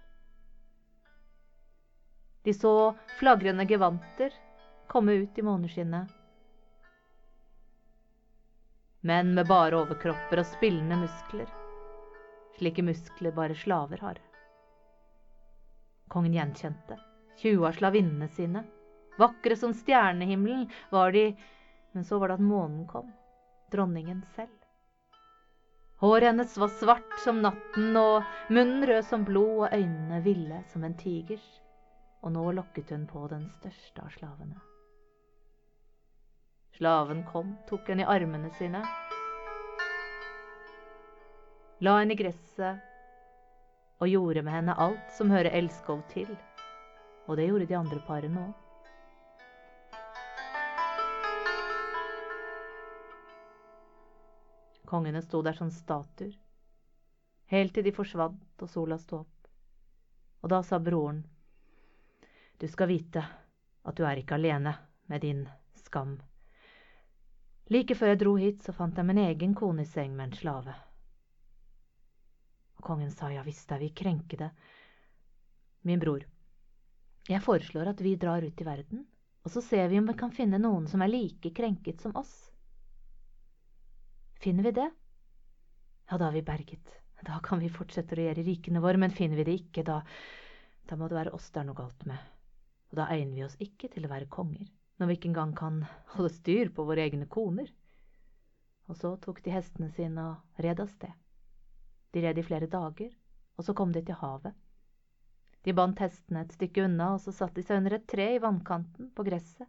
[2.43, 2.73] De så
[3.21, 4.35] flagrende gevanter
[4.91, 6.11] komme ut i måneskinnet.
[9.07, 11.47] Menn med bare overkropper og spillende muskler.
[12.59, 14.19] Slike muskler bare slaver har.
[16.11, 16.99] Kongen gjenkjente
[17.39, 18.65] tjue av slavinnene sine.
[19.19, 21.31] Vakre som stjernehimmelen var de
[21.99, 23.09] men så var det at månen kom,
[23.73, 24.53] dronningen selv.
[25.99, 28.23] Håret hennes var svart som natten, og
[28.55, 31.49] munnen rød som blod, og øynene ville som en tigers,
[32.23, 34.61] og nå lokket hun på den største av slavene.
[36.79, 38.85] Slaven kom, tok henne i armene sine,
[41.83, 42.79] la henne i gresset
[43.99, 46.31] og gjorde med henne alt som hører elskov til,
[47.27, 48.68] og det gjorde de andre parene òg.
[54.89, 56.33] Kongene sto der som statuer,
[57.53, 59.51] helt til de forsvant og sola sto opp.
[60.41, 61.19] Og da sa broren,
[62.57, 63.21] du skal vite
[63.85, 64.73] at du er ikke alene
[65.13, 65.45] med din
[65.77, 66.17] skam.
[67.69, 70.41] Like før jeg dro hit, så fant jeg min egen kone i seng med en
[70.41, 70.75] slave.
[72.81, 74.49] Og kongen sa ja visst er vi krenkede.
[75.85, 76.25] Min bror,
[77.29, 79.05] jeg foreslår at vi drar ut i verden,
[79.45, 82.48] og så ser vi om vi kan finne noen som er like krenket som oss.
[84.39, 84.89] Finner vi det,
[86.09, 86.95] ja, da er vi berget.
[87.27, 89.99] Da kan vi fortsette å regjere rikene våre, men finner vi det ikke, da,
[90.89, 92.21] da må det være oss det er noe galt med.
[92.89, 95.83] Og da egner vi oss ikke til å være konger, når vi ikke engang kan
[96.15, 97.69] holde styr på våre egne koner.
[98.89, 101.13] Og så tok de hestene sine og red av sted.
[102.15, 103.11] De red i flere dager,
[103.59, 104.55] og så kom de til havet.
[105.67, 108.41] De bandt hestene et stykke unna, og så satte de seg under et tre i
[108.41, 109.69] vannkanten, på gresset.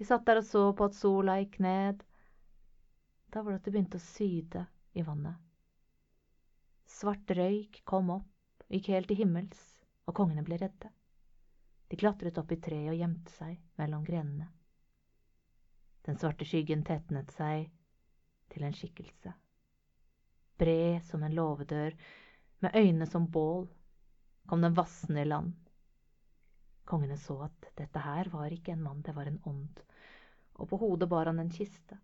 [0.00, 2.00] De satt der og så på at sola gikk ned.
[3.32, 5.38] Da var det at det begynte å syde i vannet.
[6.92, 9.60] Svart røyk kom opp, gikk helt til himmels,
[10.04, 10.90] og kongene ble redde.
[11.88, 14.50] De klatret opp i treet og gjemte seg mellom grenene.
[16.04, 17.70] Den svarte skyggen tetnet seg
[18.52, 19.32] til en skikkelse.
[20.60, 21.96] Bred som en låvedør,
[22.62, 23.66] med øyne som bål,
[24.46, 25.54] kom den vassende i land.
[26.84, 29.84] Kongene så at dette her var ikke en mann, det var en ånd,
[30.60, 31.96] og på hodet bar han en kiste.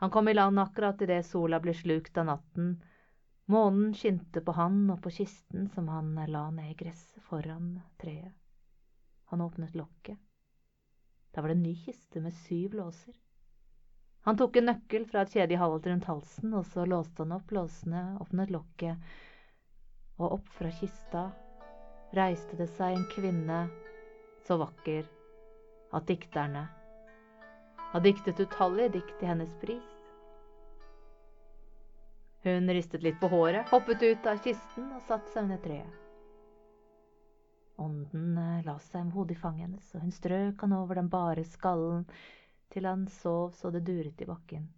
[0.00, 2.70] Han kom i land akkurat idet sola ble slukt av natten.
[3.52, 8.32] Månen skinte på han og på kisten som han la ned i gresset foran treet.
[9.28, 10.16] Han åpnet lokket.
[11.30, 13.12] Da var det en ny kiste med syv låser.
[14.24, 17.36] Han tok en nøkkel fra et kjede i halvt rundt halsen, og så låste han
[17.36, 19.12] opp låsene, åpnet lokket,
[20.16, 21.28] og opp fra kista
[22.16, 23.62] reiste det seg en kvinne
[24.48, 25.04] så vakker
[25.94, 26.66] at dikterne
[27.92, 29.96] har diktet utallige dikt til hennes pris.
[32.44, 35.96] Hun ristet litt på håret, hoppet ut av kisten og satte seg under treet.
[37.80, 41.10] Ånden eh, la seg med hodet i fanget hennes, og hun strøk han over den
[41.12, 42.06] bare skallen
[42.72, 44.68] til han sov så det duret i bakken.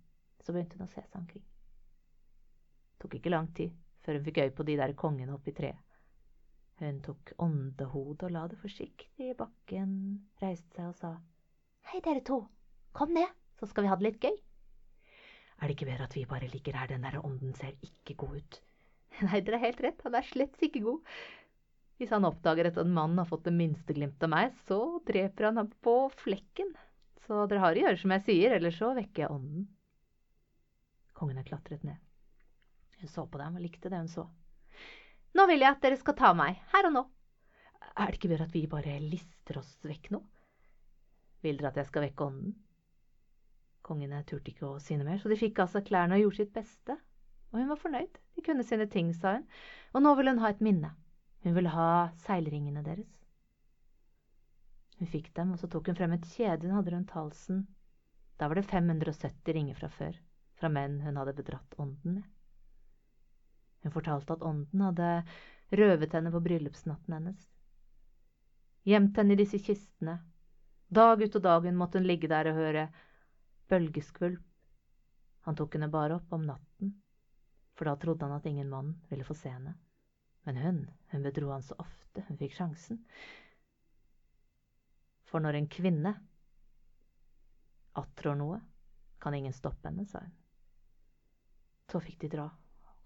[0.43, 1.45] Så begynte hun å se seg omkring.
[1.45, 5.99] Det tok ikke lang tid før hun fikk øye på de der kongene oppi treet.
[6.83, 9.93] Hun tok åndehodet og la det forsiktig i bakken,
[10.43, 11.13] reiste seg og sa,
[11.91, 12.41] Hei, dere to,
[12.97, 13.29] kom ned,
[13.61, 14.35] så skal vi ha det litt gøy.
[15.63, 18.41] Er det ikke bedre at vi bare ligger her, den der ånden ser ikke god
[18.41, 18.59] ut.
[19.29, 21.13] Nei, dere har helt rett, han er slett ikke god.
[22.01, 25.51] Hvis han oppdager at en mann har fått det minste glimt av meg, så dreper
[25.51, 26.73] han ham på flekken.
[27.23, 29.69] Så dere har å gjøre som jeg sier, eller så vekker jeg ånden.
[31.15, 32.01] Kongen har klatret ned.
[32.99, 34.27] Hun så på dem og likte det hun så.
[35.39, 37.05] Nå vil jeg at dere skal ta meg, her og nå.
[37.93, 40.21] Er det ikke bedre at vi bare lister oss vekk nå?
[41.47, 42.57] Vil dere at jeg skal vekke ånden?
[43.83, 46.53] Kongene turte ikke å si noe mer, så de fikk seg klærne og gjorde sitt
[46.55, 46.97] beste.
[47.53, 48.21] Og hun var fornøyd.
[48.37, 49.47] De kunne sine ting, sa hun.
[49.93, 50.95] Og nå ville hun ha et minne.
[51.43, 51.89] Hun ville ha
[52.25, 53.11] seilringene deres.
[54.99, 57.65] Hun fikk dem, og så tok hun frem et kjede hun hadde rundt halsen.
[58.39, 60.15] Da var det 570 ringer fra før,
[60.59, 62.29] fra menn hun hadde bedratt ånden med.
[63.83, 65.09] Hun fortalte at ånden hadde
[65.75, 67.49] røvet henne på bryllupsnatten hennes.
[68.87, 70.21] Gjemt henne i disse kistene.
[70.93, 72.87] Dag ut og dag hun måtte hun ligge der og høre
[73.73, 74.43] bølgeskvulp.
[75.49, 76.93] Han tok henne bare opp om natten,
[77.75, 79.73] for da trodde han at ingen mann ville få se henne.
[80.47, 83.01] Men hun, hun bedro han så ofte hun fikk sjansen.
[85.31, 86.13] For når en kvinne
[87.99, 88.61] attrår noe,
[89.23, 90.35] kan ingen stoppe henne, sa hun.
[91.93, 92.49] Så fikk de dra.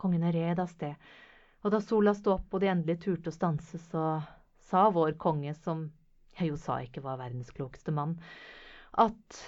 [0.00, 0.94] Kongene red av sted,
[1.64, 4.02] og da sola sto opp og de endelig turte å stanse, så
[4.68, 5.86] sa vår konge, som
[6.36, 8.16] jeg jo sa ikke var verdens klokeste mann,
[8.92, 9.40] at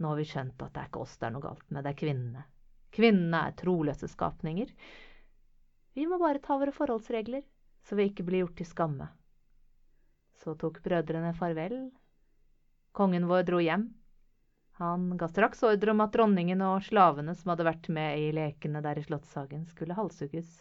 [0.00, 1.92] nå har vi skjønt at det er ikke oss det er noe galt med, det
[1.92, 2.44] er kvinnene.
[2.90, 4.72] Kvinnene er troløse skapninger.
[5.94, 7.44] Vi må bare ta våre forholdsregler,
[7.86, 9.08] så vi ikke blir gjort til skamme.
[10.40, 11.76] Så tok brødrene farvel.
[12.96, 13.90] Kongen vår dro hjem.
[14.80, 18.80] Han ga straks ordre om at dronningen og slavene som hadde vært med i lekene
[18.80, 20.54] der i slottshagen, skulle halshugges.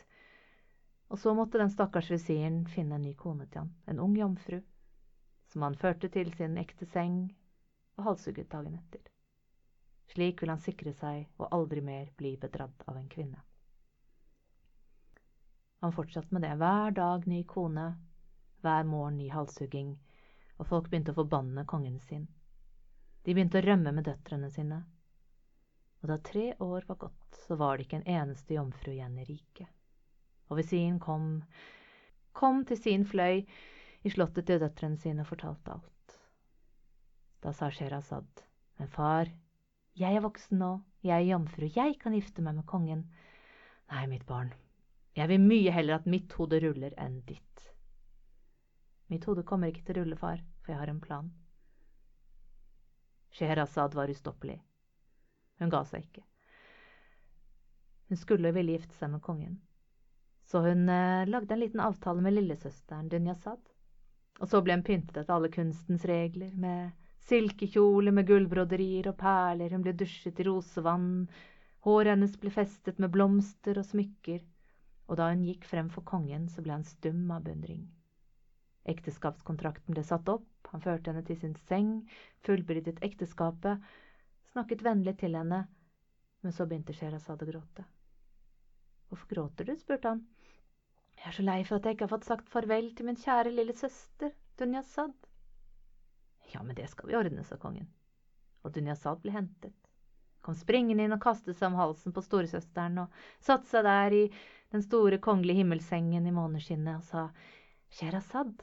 [1.10, 4.60] Og så måtte den stakkars visiren finne en ny kone til han, en ung jomfru,
[5.50, 7.30] som han førte til sin ekte seng
[7.98, 9.08] og halshugget dagen etter.
[10.10, 13.44] Slik vil han sikre seg å aldri mer bli bedratt av en kvinne.
[15.80, 16.56] Han fortsatte med det.
[16.60, 17.88] Hver dag ny kone,
[18.62, 19.94] hver morgen ny halshugging,
[20.58, 22.26] og folk begynte å forbanne kongen sin.
[23.24, 24.82] De begynte å rømme med døtrene sine.
[26.02, 29.28] Og da tre år var gått, så var det ikke en eneste jomfru igjen i
[29.28, 29.68] riket.
[30.50, 31.44] Og Visin kom,
[32.34, 33.44] kom til sin fløy
[34.04, 36.16] i slottet til døtrene sine og fortalte alt.
[37.44, 38.44] Da sa Sherazad,
[38.80, 39.32] men far,
[40.00, 40.72] jeg er voksen nå,
[41.04, 43.04] jeg er jomfru, jeg kan gifte meg med kongen.
[43.92, 44.54] Nei, mitt barn,
[45.18, 47.46] jeg vil mye heller at mitt hode ruller enn ditt.
[49.10, 51.32] Mitt hode kommer ikke til å rulle, far, for jeg har en plan.
[53.34, 54.60] Scheherazade var ustoppelig.
[55.60, 56.24] Hun ga seg ikke.
[58.10, 59.58] Hun skulle ville gifte seg med kongen.
[60.50, 63.62] Så hun eh, lagde en liten avtale med lillesøsteren Dunyazad.
[64.40, 66.96] Og så ble hun pyntet etter alle kunstens regler, med
[67.30, 71.28] silkekjole med gullbroderier og perler, hun ble dusjet i rosevann,
[71.86, 74.42] håret hennes ble festet med blomster og smykker,
[75.10, 77.86] og da hun gikk frem for kongen, så ble han stum av beundring.
[78.90, 81.94] Ekteskapskontrakten ble satt opp, han førte henne til sin seng,
[82.48, 83.86] fullbyrdet ekteskapet,
[84.54, 85.64] snakket vennlig til henne,
[86.42, 87.86] men så begynte Sherazade å gråte.
[89.10, 89.76] Hvorfor gråter du?
[89.78, 90.26] spurte han.
[91.20, 93.52] Jeg er så lei for at jeg ikke har fått sagt farvel til min kjære
[93.52, 95.29] lille søster, Dunyazad.
[96.54, 97.88] Ja, men det skal vi ordne, sa kongen.
[98.66, 99.76] Og Dunyazad ble hentet.
[100.46, 104.24] Kom springende inn og kastet seg om halsen på storesøsteren og satte seg der i
[104.74, 107.26] den store kongelige himmelsengen i måneskinnet og sa,
[107.94, 108.54] Sherazad,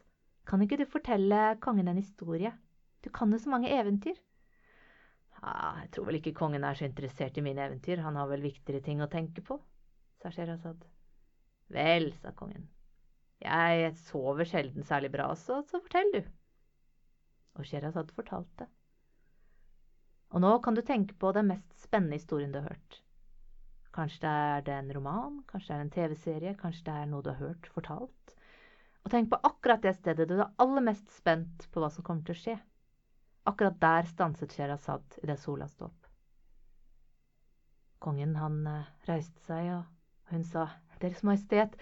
[0.46, 2.52] kan ikke du fortelle kongen en historie?
[3.02, 4.16] Du kan jo så mange eventyr.
[5.36, 8.46] Ja, jeg tror vel ikke kongen er så interessert i mine eventyr, han har vel
[8.46, 9.58] viktigere ting å tenke på,
[10.22, 10.80] sa Sherazad.
[11.74, 12.68] Vel, sa kongen,
[13.42, 16.22] jeg sover sjelden særlig bra, så, så fortell du.
[17.56, 18.68] Og Sherazad fortalte.
[20.34, 23.00] Og nå kan du tenke på den mest spennende historien du har hørt.
[23.96, 24.30] Kanskje
[24.66, 27.40] det er en roman, kanskje det er en TV-serie, kanskje det er noe du har
[27.40, 28.34] hørt fortalt.
[29.06, 32.26] Og tenk på akkurat det stedet du er aller mest spent på hva som kommer
[32.26, 32.56] til å skje.
[33.46, 36.10] Akkurat der stanset Sherazad idet sola sto opp.
[38.02, 40.66] Kongen, han eh, reiste seg, og hun sa,
[41.00, 41.76] Deres Majestet,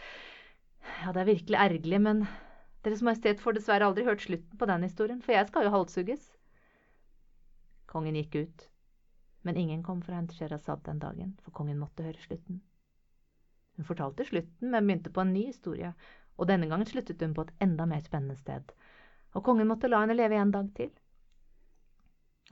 [1.01, 2.23] ja, det er virkelig ergerlig, men
[2.85, 6.27] Deres Majestet får dessverre aldri hørt slutten på den historien, for jeg skal jo halshugges.
[7.89, 8.67] Kongen gikk ut,
[9.47, 12.61] men ingen kom for å hente Sherazad den dagen, for kongen måtte høre slutten.
[13.79, 15.95] Hun fortalte slutten, men begynte på en ny historie,
[16.37, 18.77] og denne gangen sluttet hun på et enda mer spennende sted,
[19.35, 20.93] og kongen måtte la henne leve en dag til.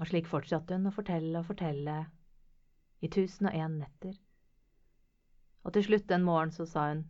[0.01, 2.01] Og slik fortsatte hun å fortelle og fortelle
[3.03, 4.17] i tusen og en netter
[5.63, 7.05] og til slutt en morgen så sa hun,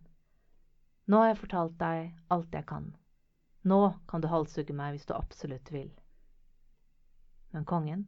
[1.09, 2.93] Nå har jeg fortalt deg alt jeg kan.
[3.63, 5.91] Nå kan du halshugge meg hvis du absolutt vil.
[7.53, 8.05] Men kongen,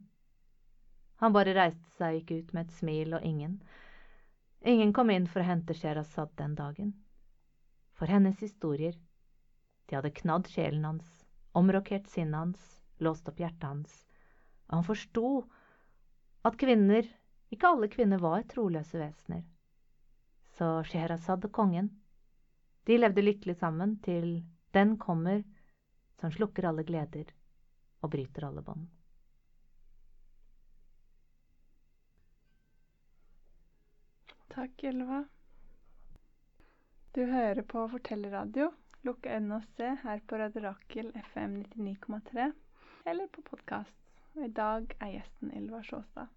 [1.21, 3.59] han bare reiste seg og gikk ut med et smil og ingen.
[4.65, 6.91] Ingen kom inn for å hente Sherazad den dagen.
[7.95, 8.97] For hennes historier,
[9.87, 11.07] de hadde knadd sjelen hans,
[11.55, 12.63] omrokert sinnet hans,
[12.99, 13.99] låst opp hjertet hans,
[14.67, 15.27] og han forsto
[16.45, 17.07] at kvinner,
[17.53, 19.45] ikke alle kvinner var troløse vesener
[20.57, 21.89] så Sherazad og kongen,
[22.87, 24.43] de levde lykkelig sammen til
[24.75, 25.43] den kommer
[26.19, 27.31] som slukker alle gleder
[28.03, 28.87] og bryter alle bånd.
[34.55, 35.21] Takk, Ylva.
[37.15, 38.69] Du hører på Fortellerradio.
[39.07, 42.51] Lukk øynene og se her på Radio Rakel FM 99,3
[43.11, 43.99] eller på podkast.
[44.35, 46.31] I dag er gjesten Ylva Sjåstad.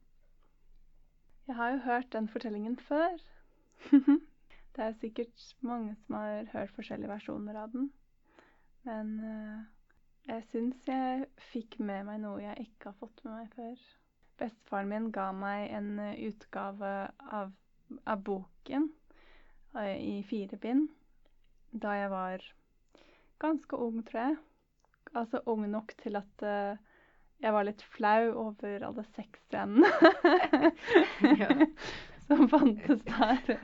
[1.49, 3.17] Jeg har jo hørt den fortellingen før,
[4.77, 7.89] det er sikkert mange som har hørt forskjellige versjoner av den.
[8.89, 9.65] Men uh,
[10.29, 13.87] jeg syns jeg fikk med meg noe jeg ikke har fått med meg før.
[14.41, 16.93] Bestefaren min ga meg en uh, utgave
[17.41, 17.53] av,
[18.09, 18.89] av boken
[19.77, 20.89] uh, i fire bind
[21.69, 22.45] da jeg var
[23.43, 24.37] ganske ung, tror jeg.
[25.13, 26.45] Altså ung nok til at
[27.39, 29.91] jeg var litt flau over alle sexscenene.
[31.43, 31.51] ja.
[32.29, 33.61] som fantes der.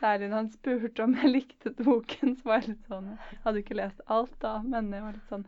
[0.00, 3.62] Særlig når han spurte om jeg likte boken, så var jeg litt sånn Jeg hadde
[3.64, 5.44] ikke lest alt da, men jeg var litt sånn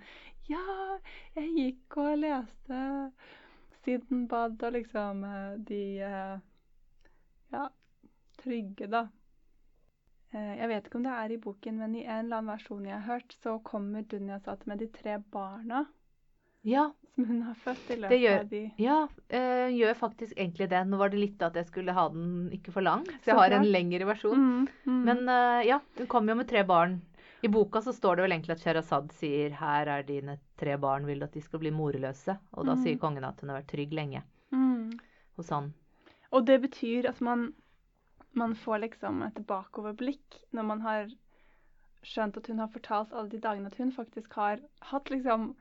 [0.51, 0.99] Ja,
[1.38, 2.83] jeg gikk og leste
[3.83, 6.37] Sidenbad og liksom eh, de eh,
[7.55, 7.65] Ja,
[8.43, 9.07] trygge, da.
[10.33, 12.87] Eh, jeg vet ikke om det er i boken, men i en eller annen versjon
[12.87, 15.87] jeg har hørt, så kommer Dunyazat med de tre barna.
[16.62, 18.98] Ja, som hun har født i løpet gjør, av de Ja,
[19.38, 20.83] øh, gjør faktisk egentlig det.
[20.88, 23.57] Nå var det litt at jeg skulle ha den ikke for lang, så jeg har
[23.59, 24.38] en lengre versjon.
[24.38, 25.01] Mm, mm.
[25.09, 27.01] Men øh, ja, hun kommer jo med tre barn.
[27.42, 31.07] I boka så står det vel egentlig at Sherazad sier 'her er dine tre barn,
[31.07, 32.39] vil du at de skal bli morløse'?
[32.53, 32.84] Og da mm.
[32.84, 34.22] sier kongen at hun har vært trygg lenge
[34.53, 34.93] mm.
[35.37, 35.72] hos han.
[36.30, 37.53] Og det betyr at man,
[38.32, 41.11] man får liksom et bakoverblikk når man har
[42.07, 45.53] skjønt at hun har fortalt alle de dagene at hun faktisk har hatt liksom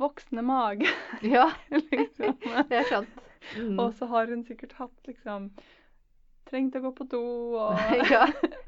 [0.00, 0.88] voksne mage.
[1.34, 1.50] Ja,
[1.92, 2.36] liksom.
[2.68, 3.20] det er sant.
[3.56, 3.78] Mm.
[3.78, 5.50] Og så har hun sikkert hatt liksom
[6.50, 7.20] Trengt å gå på do,
[7.62, 7.78] og
[8.10, 8.24] ja.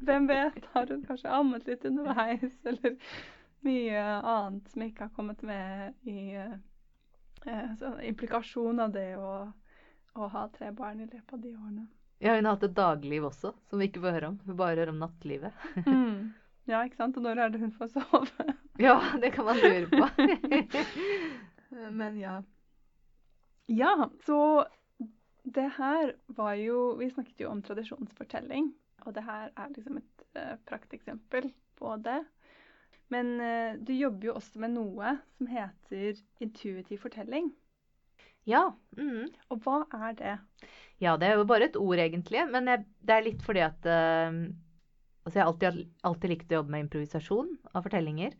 [0.07, 2.93] hvem vet, har hun kanskje ammet litt underveis, eller
[3.67, 6.53] mye annet som ikke har kommet med i uh,
[7.43, 9.33] uh, implikasjon av det å,
[10.15, 11.83] å, ha tre barn i løpet av de årene.
[12.23, 14.39] Ja, hun har hatt et dagliv også, som vi ikke får høre om.
[14.47, 15.67] Vi bare hører om nattlivet.
[15.83, 16.31] mm.
[16.69, 17.17] Ja, ikke sant?
[17.19, 18.49] Og når er det hun får sove?
[18.81, 20.07] Ja, det kan man lure på.
[21.99, 22.39] Men ja.
[23.69, 24.65] Ja, så
[25.43, 28.71] det her var jo Vi snakket jo om tradisjonsfortelling,
[29.05, 32.23] og det her er liksom et uh, prakteksempel på det.
[33.13, 37.51] Men uh, du jobber jo også med noe som heter intuitiv fortelling.
[38.49, 38.71] Ja.
[38.97, 39.29] Mm.
[39.51, 40.37] Og hva er det?
[41.03, 42.41] Ja, det er jo bare et ord, egentlig.
[42.51, 44.41] Men jeg, det er litt fordi at uh,
[45.23, 48.35] Altså, jeg har alltid, alltid likt å jobbe med improvisasjon av fortellinger.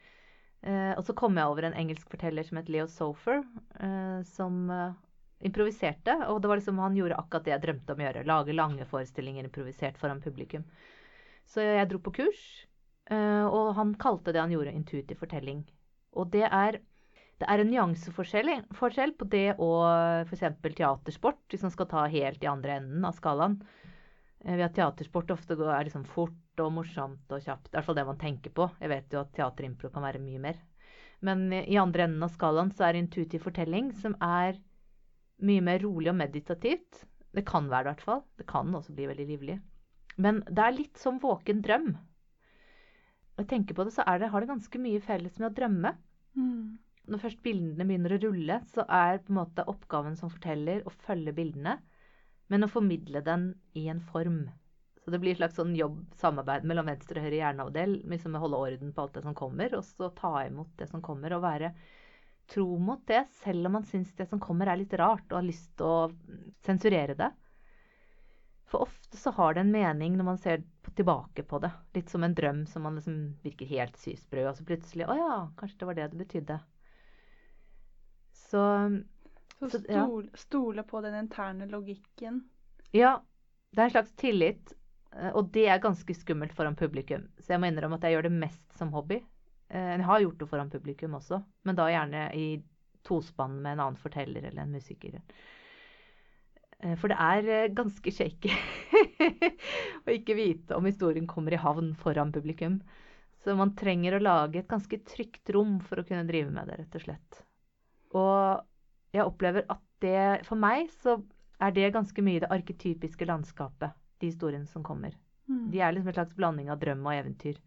[0.63, 3.41] Uh, og så kom jeg over en engelsk forteller som het Leo Sofer,
[3.83, 4.95] uh, som uh,
[5.43, 6.15] improviserte.
[6.31, 8.25] Og det var liksom, han gjorde akkurat det jeg drømte om å gjøre.
[8.27, 10.63] Lage lange forestillinger improvisert foran publikum.
[11.47, 12.41] Så jeg dro på kurs,
[13.11, 15.57] og han kalte det han gjorde, intuitiv fortelling.
[16.15, 16.77] Og det er,
[17.41, 20.45] det er en nyanseforskjell på det og f.eks.
[20.63, 23.59] teatersport, hvis man skal ta helt i andre enden av skalaen.
[24.47, 27.69] Ved at teatersport ofte er liksom fort og morsomt og kjapt.
[27.69, 28.67] Det i hvert fall det man tenker på.
[28.81, 30.59] Jeg vet jo at teaterimpro kan være mye mer.
[31.23, 34.59] Men i andre enden av skalaen så er intuitiv fortelling, som er
[35.43, 37.05] mye mer rolig og meditativt.
[37.33, 38.23] Det kan være det, i hvert fall.
[38.37, 39.59] Det kan også bli veldig livlig.
[40.21, 41.93] Men det er litt som våken drøm.
[43.33, 45.93] Når jeg tenker på det, så det, har det ganske mye felles med å drømme.
[46.37, 46.77] Mm.
[47.09, 50.93] Når først bildene begynner å rulle, så er på en måte oppgaven som forteller å
[51.07, 51.79] følge bildene,
[52.53, 53.49] men å formidle den
[53.79, 54.45] i en form.
[55.03, 57.97] Så det blir et slags sånn jobb, samarbeid mellom venstre og høyre hjerneavdel.
[58.07, 61.35] Liksom holde orden på alt det som kommer, og så ta imot det som kommer.
[61.35, 61.73] Og være
[62.47, 65.47] tro mot det, selv om man syns det som kommer er litt rart og har
[65.47, 67.29] lyst til å sensurere det.
[68.71, 70.63] For ofte så har det en mening når man ser
[70.95, 71.71] tilbake på det.
[71.93, 75.35] Litt som en drøm som man liksom virker helt sysprø, og så plutselig Å ja,
[75.59, 76.59] kanskje det var det det betydde.
[78.47, 78.63] Så
[79.59, 80.37] Så, så stol, ja.
[80.37, 82.41] stole på den interne logikken.
[82.91, 83.21] Ja.
[83.73, 84.73] Det er en slags tillit
[85.37, 87.27] og det er ganske skummelt foran publikum.
[87.39, 89.19] Så jeg må innrømme at jeg gjør det mest som hobby.
[89.69, 92.47] Eh, jeg har gjort det foran publikum også, men da gjerne i
[93.05, 95.19] tospann med en annen forteller eller en musiker.
[96.79, 98.51] Eh, for det er ganske shaky
[100.05, 102.81] å ikke vite om historien kommer i havn foran publikum.
[103.43, 106.79] Så man trenger å lage et ganske trygt rom for å kunne drive med det,
[106.79, 107.41] rett og slett.
[108.15, 111.13] Og jeg opplever at det For meg så
[111.63, 115.15] er det ganske mye det arketypiske landskapet de historiene som kommer.
[115.49, 115.71] Mm.
[115.71, 117.59] De er liksom en slags blanding av drøm og eventyr.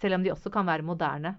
[0.00, 1.36] Selv om de også kan være moderne.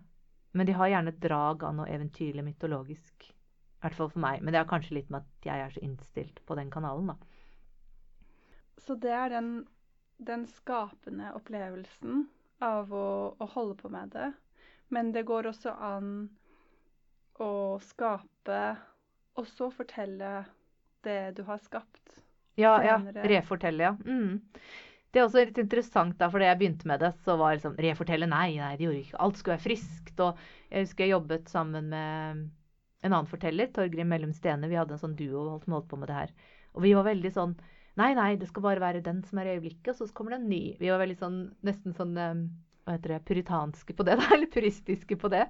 [0.51, 3.27] Men de har gjerne et drag av noe eventyrlig mytologisk.
[3.29, 4.41] I hvert fall for meg.
[4.41, 7.17] Men det har kanskje litt med at jeg er så innstilt på den kanalen, da.
[8.81, 9.51] Så det er den,
[10.17, 12.27] den skapende opplevelsen
[12.63, 13.07] av å,
[13.37, 14.31] å, holde på med det.
[14.93, 16.11] Men det går også an
[17.43, 18.61] å skape
[19.37, 20.31] og så fortelle
[21.05, 22.21] det du har skapt.
[22.57, 22.97] Ja, ja.
[23.29, 23.95] Refortelle, ja.
[24.05, 24.41] Mm.
[25.13, 27.77] Det er også litt interessant, da, for da jeg begynte med det, så var liksom
[27.79, 30.19] Refortelle, nei, nei, det gjorde ikke Alt skulle være friskt.
[30.25, 32.43] Og jeg husker jeg jobbet sammen med
[33.05, 34.69] en annen forteller, Torgrim Mellum Stene.
[34.69, 36.35] Vi hadde en sånn duo og holdt på med det her.
[36.75, 37.57] Og vi var veldig sånn
[37.97, 40.37] Nei, nei, det skal bare være den som er i øyeblikket, og så kommer det
[40.37, 40.61] en ny.
[40.77, 45.17] Vi var veldig sånn nesten sånn hva heter det, puritanske på det, da, eller puristiske
[45.17, 45.47] på det.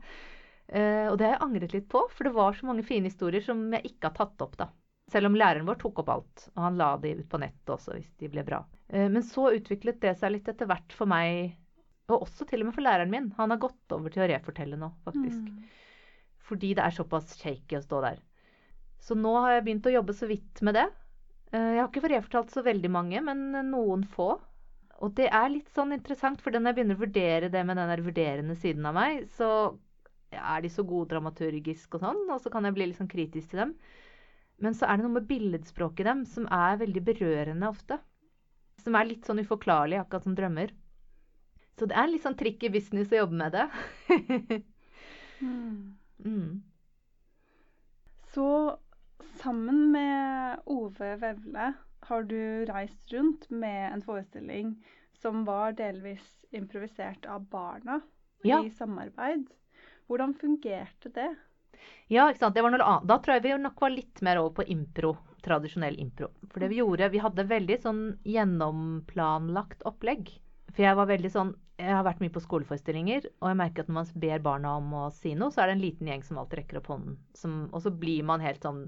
[0.67, 3.43] Uh, og det har jeg angret litt på, for det var så mange fine historier
[3.43, 4.71] som jeg ikke har tatt opp, da.
[5.11, 7.95] Selv om læreren vår tok opp alt, og han la de ut på nettet også
[7.95, 8.59] hvis de ble bra.
[8.89, 11.55] Eh, men så utviklet det seg litt etter hvert for meg,
[12.11, 13.29] og også til og med for læreren min.
[13.39, 15.47] Han har gått over til å refortelle nå, faktisk.
[15.47, 15.63] Mm.
[16.47, 18.21] Fordi det er såpass shaky å stå der.
[19.03, 20.87] Så nå har jeg begynt å jobbe så vidt med det.
[21.53, 24.33] Eh, jeg har ikke refortalt så veldig mange, men noen få.
[25.03, 27.91] Og det er litt sånn interessant, for når jeg begynner å vurdere det med den
[27.93, 29.49] der vurderende siden av meg, så
[30.33, 33.53] er de så gode dramaturgisk og sånn, og så kan jeg bli litt sånn kritisk
[33.53, 33.75] til dem.
[34.63, 37.99] Men så er det noe med billedspråket i dem som er veldig berørende ofte.
[38.81, 40.73] Som er litt sånn uforklarlig, akkurat som drømmer.
[41.77, 43.67] Så det er litt sånn trikk i business å jobbe med det.
[45.45, 45.97] mm.
[46.25, 46.51] Mm.
[48.33, 48.47] Så
[49.37, 51.73] sammen med Ove Vevle
[52.07, 54.73] har du reist rundt med en forestilling
[55.17, 57.99] som var delvis improvisert av barna
[58.45, 58.63] ja.
[58.63, 59.47] i samarbeid.
[60.07, 61.29] Hvordan fungerte det?
[62.07, 62.55] Ja, ikke sant.
[62.55, 63.07] Det var noe annet.
[63.09, 65.13] Da tror jeg vi nok var litt mer over på impro.
[65.43, 66.29] Tradisjonell impro.
[66.51, 70.31] For det vi gjorde Vi hadde veldig sånn gjennomplanlagt opplegg.
[70.73, 73.89] For jeg var veldig sånn Jeg har vært mye på skoleforestillinger, og jeg merker at
[73.91, 76.39] når man ber barna om å si noe, så er det en liten gjeng som
[76.41, 77.19] alltid rekker opp hånden.
[77.37, 78.87] Som, og så blir man helt sånn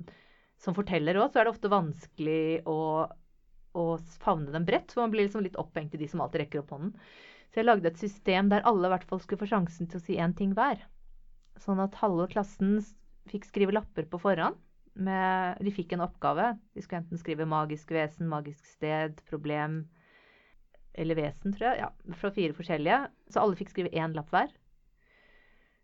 [0.60, 2.80] Som forteller òg, så er det ofte vanskelig å,
[3.78, 3.84] å
[4.24, 4.92] favne dem bredt.
[4.92, 6.96] For man blir liksom litt opphengt i de som alltid rekker opp hånden.
[7.50, 10.04] Så jeg lagde et system der alle i hvert fall skulle få sjansen til å
[10.04, 10.82] si én ting hver.
[11.60, 12.80] Sånn at halve klassen
[13.30, 14.58] fikk skrive lapper på forhånd.
[15.00, 16.54] Med, de fikk en oppgave.
[16.76, 19.86] De skulle enten skrive magisk vesen, magisk sted, problem.
[21.00, 21.84] eller vesen, tror jeg.
[21.86, 23.02] Ja, fra fire forskjellige.
[23.32, 24.50] Så alle fikk skrive én lapp hver.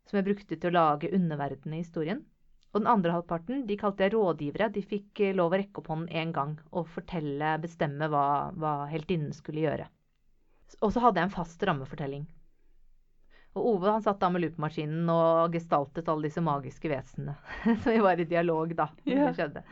[0.10, 2.26] Som jeg brukte til å lage underverdenen i historien.
[2.74, 4.68] Og den andre halvparten de kalte jeg rådgivere.
[4.76, 8.74] De fikk eh, lov å rekke opp hånden én gang og fortelle, bestemme hva, hva
[8.92, 9.88] heltinnen skulle gjøre.
[10.82, 12.26] Og så hadde jeg en fast rammefortelling.
[13.56, 17.38] Og Ove han satt da med loopmaskinen og gestaltet alle disse magiske vesenene.
[17.84, 18.90] Så vi var i dialog da.
[19.08, 19.30] Ja.
[19.30, 19.64] det skjedde.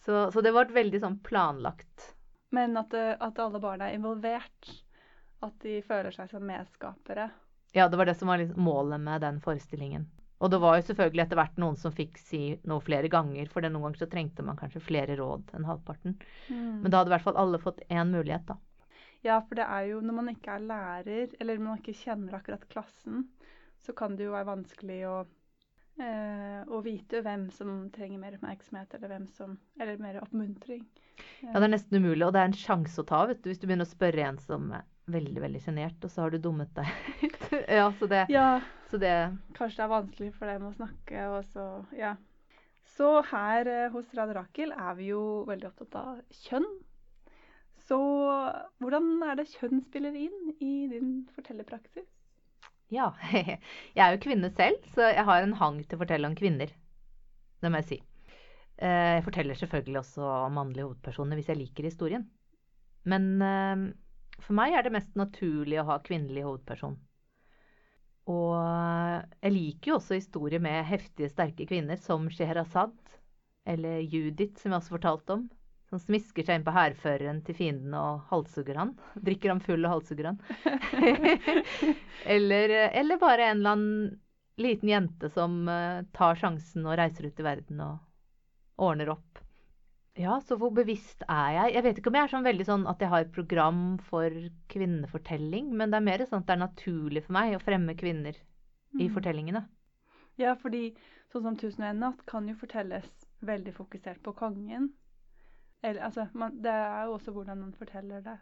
[0.00, 2.14] Så, så det var veldig sånn planlagt.
[2.56, 4.70] Men at, at alle barna er involvert.
[5.44, 7.28] At de føler seg som medskapere.
[7.76, 10.08] Ja, det var det som var liksom målet med den forestillingen.
[10.40, 13.64] Og det var jo selvfølgelig etter hvert noen som fikk si noe flere ganger, for
[13.66, 16.16] noen ganger så trengte man kanskje flere råd enn halvparten.
[16.80, 18.56] Men da hadde i hvert fall alle fått én mulighet, da.
[19.26, 22.62] Ja, for det er jo når man ikke er lærer, eller man ikke kjenner akkurat
[22.72, 23.26] klassen,
[23.84, 25.16] så kan det jo være vanskelig å,
[26.00, 30.86] eh, å vite hvem som trenger mer oppmerksomhet, eller hvem som Eller mer oppmuntring.
[31.42, 33.60] Ja, det er nesten umulig, og det er en sjanse å ta, vet du, hvis
[33.60, 36.72] du begynner å spørre en som er veldig, veldig sjenert, og så har du dummet
[36.76, 36.88] deg
[37.26, 37.46] ut.
[37.68, 38.48] ja, så det, Ja,
[38.90, 39.14] så det
[39.56, 42.16] kanskje det er vanskelig for dem å snakke, og så Ja.
[42.90, 46.66] Så her eh, hos Radio Rakel er vi jo veldig opptatt av kjønn.
[47.90, 47.98] Så
[48.80, 52.06] hvordan er det kjønn spiller inn i din fortellerpraksis?
[52.90, 53.08] Ja.
[53.96, 56.70] Jeg er jo kvinne selv, så jeg har en hang til å fortelle om kvinner.
[57.60, 57.98] Det må jeg si.
[58.80, 62.24] Eh, Jeg forteller selvfølgelig også om mannlige hovedpersoner hvis jeg liker historien.
[63.10, 63.84] Men eh,
[64.40, 66.98] for meg er det mest naturlig å ha kvinnelig hovedperson.
[68.30, 68.54] Og
[69.42, 72.94] jeg liker jo også historier med heftige, sterke kvinner, som Sheherazad,
[73.66, 75.48] eller Judith, som jeg også fortalte om.
[75.90, 78.92] Som smisker seg inn på hærføreren til fienden og halshugger han.
[79.26, 80.38] Drikker ham full og halshugger han.
[82.36, 84.20] eller, eller bare en eller annen
[84.60, 87.98] liten jente som eh, tar sjansen og reiser ut i verden og
[88.80, 89.40] ordner opp.
[90.20, 91.74] Ja, så hvor bevisst er jeg?
[91.76, 94.34] Jeg vet ikke om jeg er sånn veldig sånn at jeg har et program for
[94.72, 98.34] kvinnefortelling, men det er mer sånn at det er naturlig for meg å fremme kvinner
[98.98, 99.12] i Mm.
[99.14, 99.60] fortellingene.
[100.36, 100.96] Ja, fordi
[101.32, 103.06] sånn som 'Tusen og en natt' kan jo fortelles
[103.40, 104.90] veldig fokusert på kongen.
[105.82, 108.38] Eller, altså, man, det er jo også hvordan man forteller det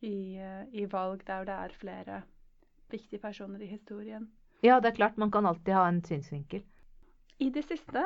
[0.00, 2.22] i, eh, i valg der det er flere
[2.90, 4.30] viktige personer i historien.
[4.62, 6.62] Ja, det er klart, man kan alltid ha en synsvinkel.
[7.40, 8.02] I det siste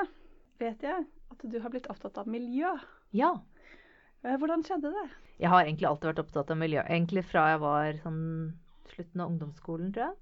[0.59, 2.71] vet jeg at du har blitt opptatt av miljø.
[3.13, 3.33] Ja.
[4.25, 5.09] Eh, Hvordan skjedde det?
[5.41, 6.83] Jeg har egentlig alltid vært opptatt av miljø.
[6.85, 8.23] Egentlig fra jeg var sånn
[8.93, 10.21] slutten av ungdomsskolen, tror jeg.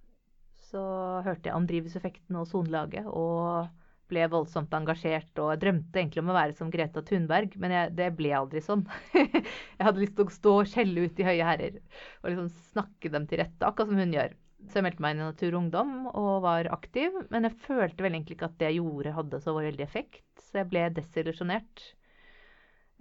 [0.72, 0.82] Så
[1.26, 3.68] hørte jeg om drivhuseffekten og sonelaget og
[4.12, 5.32] ble voldsomt engasjert.
[5.42, 8.62] Og jeg drømte egentlig om å være som Greta Thunberg, men jeg, det ble aldri
[8.64, 8.84] sånn.
[9.16, 13.12] jeg hadde lyst til å stå og skjelle ut de høye herrer og liksom snakke
[13.12, 14.36] dem til rette, akkurat som hun gjør.
[14.70, 18.04] Så jeg meldte meg inn i Natur og Ungdom og var aktiv, men jeg følte
[18.04, 20.22] vel egentlig ikke at det jeg gjorde hadde så veldig effekt.
[20.38, 21.82] Så jeg ble desillusjonert.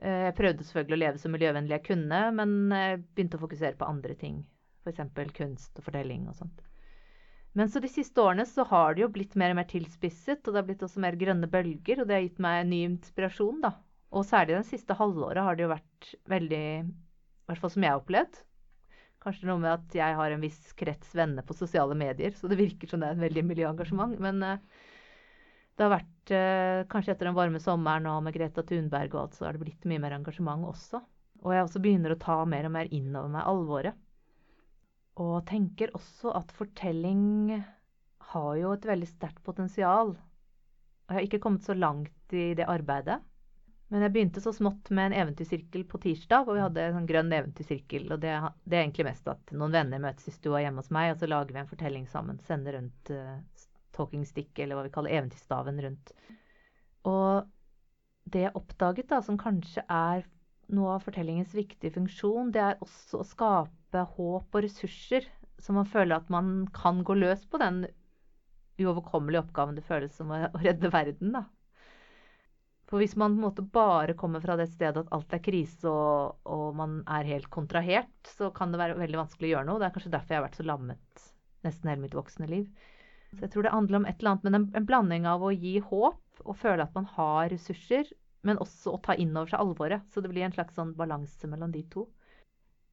[0.01, 3.77] Eh, Jeg prøvde selvfølgelig å leve så miljøvennlig jeg kunne, men jeg begynte å fokusere
[3.77, 4.41] på andre ting.
[4.81, 5.03] F.eks.
[5.37, 6.65] kunst og fortelling og sånt.
[7.57, 10.53] Men så de siste årene så har det jo blitt mer og mer tilspisset, og
[10.53, 13.73] det har blitt også mer grønne bølger, og det har gitt meg ny inspirasjon, da.
[14.11, 17.93] Og særlig den siste halvåret har det jo vært veldig I hvert fall som jeg
[17.93, 18.39] har opplevd.
[19.21, 22.57] Kanskje noe med at jeg har en viss krets venner på sosiale medier, så det
[22.59, 24.15] virker som det er et veldig miljøengasjement.
[24.23, 24.63] Men eh,
[25.77, 29.37] det har vært eh, Kanskje etter den varme sommeren og med Greta Thunberg og alt,
[29.37, 31.03] så har det blitt mye mer engasjement også.
[31.43, 33.99] Og jeg også begynner å ta mer og mer inn over meg alvoret.
[35.21, 37.59] Og tenker også at fortelling
[38.31, 40.15] har jo et veldig sterkt potensial.
[41.07, 43.19] Jeg har ikke kommet så langt i det arbeidet.
[43.91, 47.09] Men jeg begynte så smått med en eventyrsirkel på tirsdag, hvor vi hadde en sånn
[47.09, 48.05] grønn eventyrsirkel.
[48.15, 51.11] Og det, det er egentlig mest at noen venner møtes i stua hjemme hos meg,
[51.11, 52.39] og så lager vi en fortelling sammen.
[52.47, 56.13] Sender rundt uh, talking stick, eller hva vi kaller eventyrstaven, rundt.
[57.11, 57.49] Og
[58.31, 60.23] det jeg oppdaget, da, som kanskje er
[60.75, 65.27] noe av fortellingens viktige funksjon, det er også å skape håp og ressurser,
[65.61, 67.83] så man føler at man kan gå løs på den
[68.81, 71.45] uoverkommelige oppgaven det føles som å, redde verden, da.
[72.91, 75.87] For hvis man på en måte bare kommer fra det stedet at alt er krise
[75.87, 79.79] og, og man er helt kontrahert, så kan det være veldig vanskelig å gjøre noe.
[79.79, 81.29] Det er kanskje derfor jeg har vært så lammet
[81.63, 82.65] nesten hele mitt voksne liv.
[83.31, 85.53] Så jeg tror det handler om et eller annet, men en, en blanding av å
[85.55, 88.11] gi håp og føle at man har ressurser,
[88.47, 90.07] men også å ta inn over seg alvoret.
[90.13, 92.07] Så det blir en slags sånn balanse mellom de to.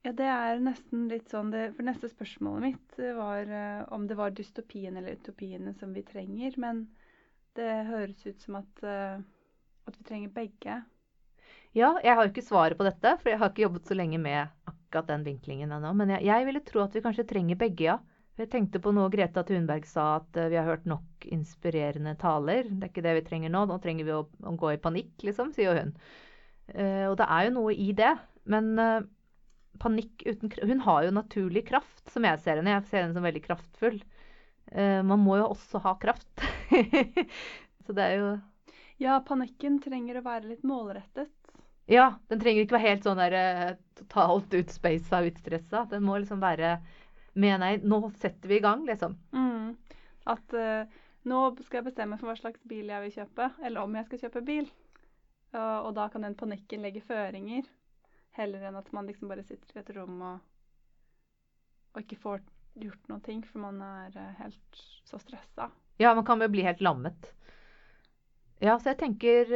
[0.06, 4.16] Ja, det er nesten litt sånn det, For neste spørsmålet mitt var uh, om det
[4.18, 6.54] var dystopien eller utopiene som vi trenger.
[6.60, 6.86] Men
[7.58, 9.18] det høres ut som at, uh,
[9.88, 10.78] at vi trenger begge.
[11.76, 14.20] Ja, jeg har jo ikke svaret på dette, for jeg har ikke jobbet så lenge
[14.22, 15.92] med akkurat den vinklingen ennå.
[15.96, 17.98] Men jeg, jeg ville tro at vi kanskje trenger begge, ja.
[18.38, 22.68] Jeg tenkte på noe Greta Thunberg sa, at uh, vi har hørt nok inspirerende taler.
[22.70, 23.64] Det er ikke det vi trenger nå.
[23.66, 25.94] Nå trenger vi å, å gå i panikk, liksom, sier hun.
[26.70, 28.12] Uh, og det er jo noe i det.
[28.48, 29.00] Men uh,
[29.82, 32.76] panikk uten Hun har jo naturlig kraft, som jeg ser henne.
[32.76, 33.98] Jeg ser henne som veldig kraftfull.
[34.68, 36.44] Eh, man må jo også ha kraft.
[37.86, 38.30] Så det er jo
[38.98, 41.30] Ja, panikken trenger å være litt målrettet.
[41.88, 43.36] Ja, den trenger ikke være helt sånn der
[43.96, 45.84] totalt totalt og utstressa.
[45.88, 46.80] Den må liksom være
[47.38, 49.14] med Nei, nå setter vi i gang, liksom.
[49.32, 49.76] Mm.
[50.28, 53.96] At uh, nå skal jeg bestemme for hva slags bil jeg vil kjøpe, eller om
[53.98, 54.70] jeg skal kjøpe bil.
[55.54, 57.66] Og, og da kan den panikken legge føringer,
[58.36, 60.42] heller enn at man liksom bare sitter i et rom og,
[61.94, 62.42] og ikke får
[62.78, 65.70] gjort noen ting, for man er uh, helt så stressa.
[65.98, 67.32] Ja, man kan jo bli helt lammet.
[68.62, 69.54] Ja, så jeg tenker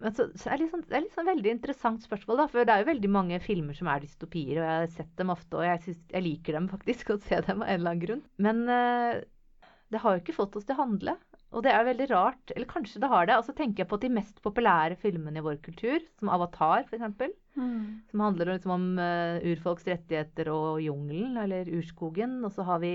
[0.00, 2.48] altså, så er det, sånn, det er litt sånn veldig interessant spørsmål, da.
[2.52, 5.32] For det er jo veldig mange filmer som er dystopier, og jeg har sett dem
[5.34, 8.04] ofte, og jeg, synes, jeg liker dem faktisk å se dem av en eller annen
[8.04, 8.26] grunn.
[8.42, 9.22] Men uh,
[9.94, 11.16] det har jo ikke fått oss til å handle.
[11.54, 12.52] Og det er veldig rart.
[12.52, 13.38] Eller kanskje det har det.
[13.38, 17.06] Og så tenker jeg på de mest populære filmene i vår kultur, som Avatar f.eks.
[18.10, 22.40] Som handler liksom om uh, urfolks rettigheter og jungelen, eller urskogen.
[22.44, 22.94] Og så har vi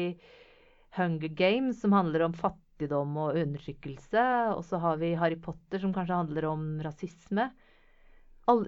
[0.98, 2.36] Hunger Games, som handler om
[2.82, 4.24] fattigdom og undertrykkelse.
[4.56, 7.52] Og så har vi Harry Potter, som kanskje handler om rasisme.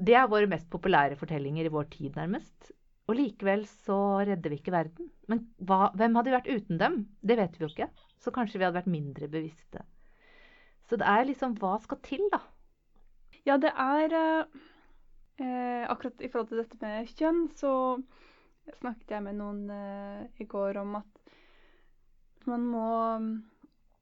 [0.01, 2.71] Det er våre mest populære fortellinger i vår tid, nærmest.
[3.07, 5.09] Og likevel så redder vi ikke verden.
[5.27, 7.07] Men hva, hvem hadde vært uten dem?
[7.21, 7.89] Det vet vi jo ikke.
[8.21, 9.83] Så kanskje vi hadde vært mindre bevisste.
[10.87, 12.39] Så det er liksom Hva skal til, da?
[13.43, 14.43] Ja, det er eh,
[15.43, 17.97] eh, Akkurat i forhold til dette med kjønn, så
[18.79, 21.33] snakket jeg med noen eh, i går om at
[22.47, 22.87] man må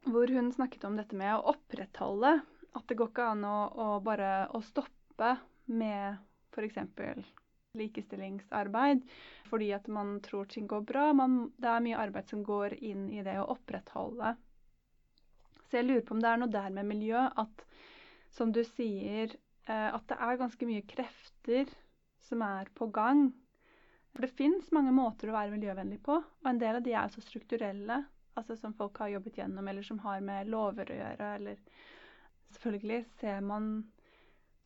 [0.07, 2.39] Hvor hun snakket om dette med å opprettholde.
[2.73, 5.35] At det går ikke an å, å bare å stoppe
[5.71, 6.17] med
[6.51, 6.77] f.eks.
[7.77, 9.03] likestillingsarbeid
[9.47, 11.09] fordi at man tror ting går bra.
[11.15, 14.33] Man, det er mye arbeid som går inn i det å opprettholde.
[15.67, 17.65] Så jeg lurer på om det er noe der med miljø at
[18.31, 19.35] som du sier,
[19.67, 21.71] eh, at det er ganske mye krefter
[22.27, 23.29] som er på gang.
[24.11, 27.11] For det fins mange måter å være miljøvennlig på, og en del av de er
[27.11, 28.01] så strukturelle.
[28.39, 31.57] Altså som folk har jobbet gjennom, eller som har med lover å gjøre, eller
[32.51, 33.67] Selvfølgelig ser man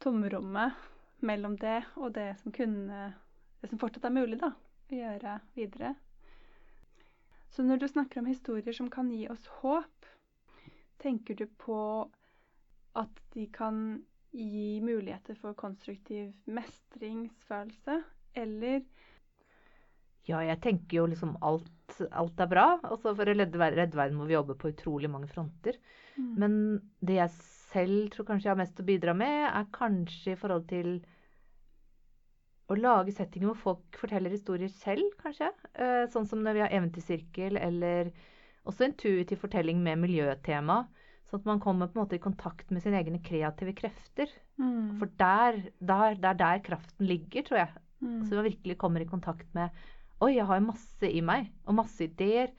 [0.02, 0.74] tomrommet
[1.22, 3.14] mellom det og det som kunne
[3.62, 4.52] Det som fortsatt er mulig, da,
[4.92, 5.94] å gjøre videre.
[7.50, 10.06] Så når du snakker om historier som kan gi oss håp,
[11.02, 11.78] tenker du på
[13.00, 14.04] at de kan
[14.36, 17.98] gi muligheter for konstruktiv mestringsfølelse,
[18.36, 18.84] eller
[20.26, 22.68] Ja, jeg tenker jo liksom alt, alt er bra.
[22.84, 25.78] Altså For å redde, redde verden må vi jobbe på utrolig mange fronter.
[26.16, 30.40] Men det jeg selv tror kanskje jeg har mest å bidra med, er kanskje i
[30.40, 30.98] forhold til
[32.72, 35.52] å lage settinger hvor folk forteller historier selv, kanskje.
[35.78, 38.10] Eh, sånn som når vi har eventyrsirkel, eller
[38.66, 40.86] også intuitiv fortelling med miljøtema.
[41.30, 44.32] Sånn at man kommer på en måte i kontakt med sine egne kreative krefter.
[44.62, 44.96] Mm.
[45.02, 47.84] For der, der, det er der kraften ligger, tror jeg.
[48.02, 48.24] Mm.
[48.26, 49.86] Så man virkelig kommer i kontakt med
[50.24, 52.54] Oi, jeg har masse i meg, og masse ideer.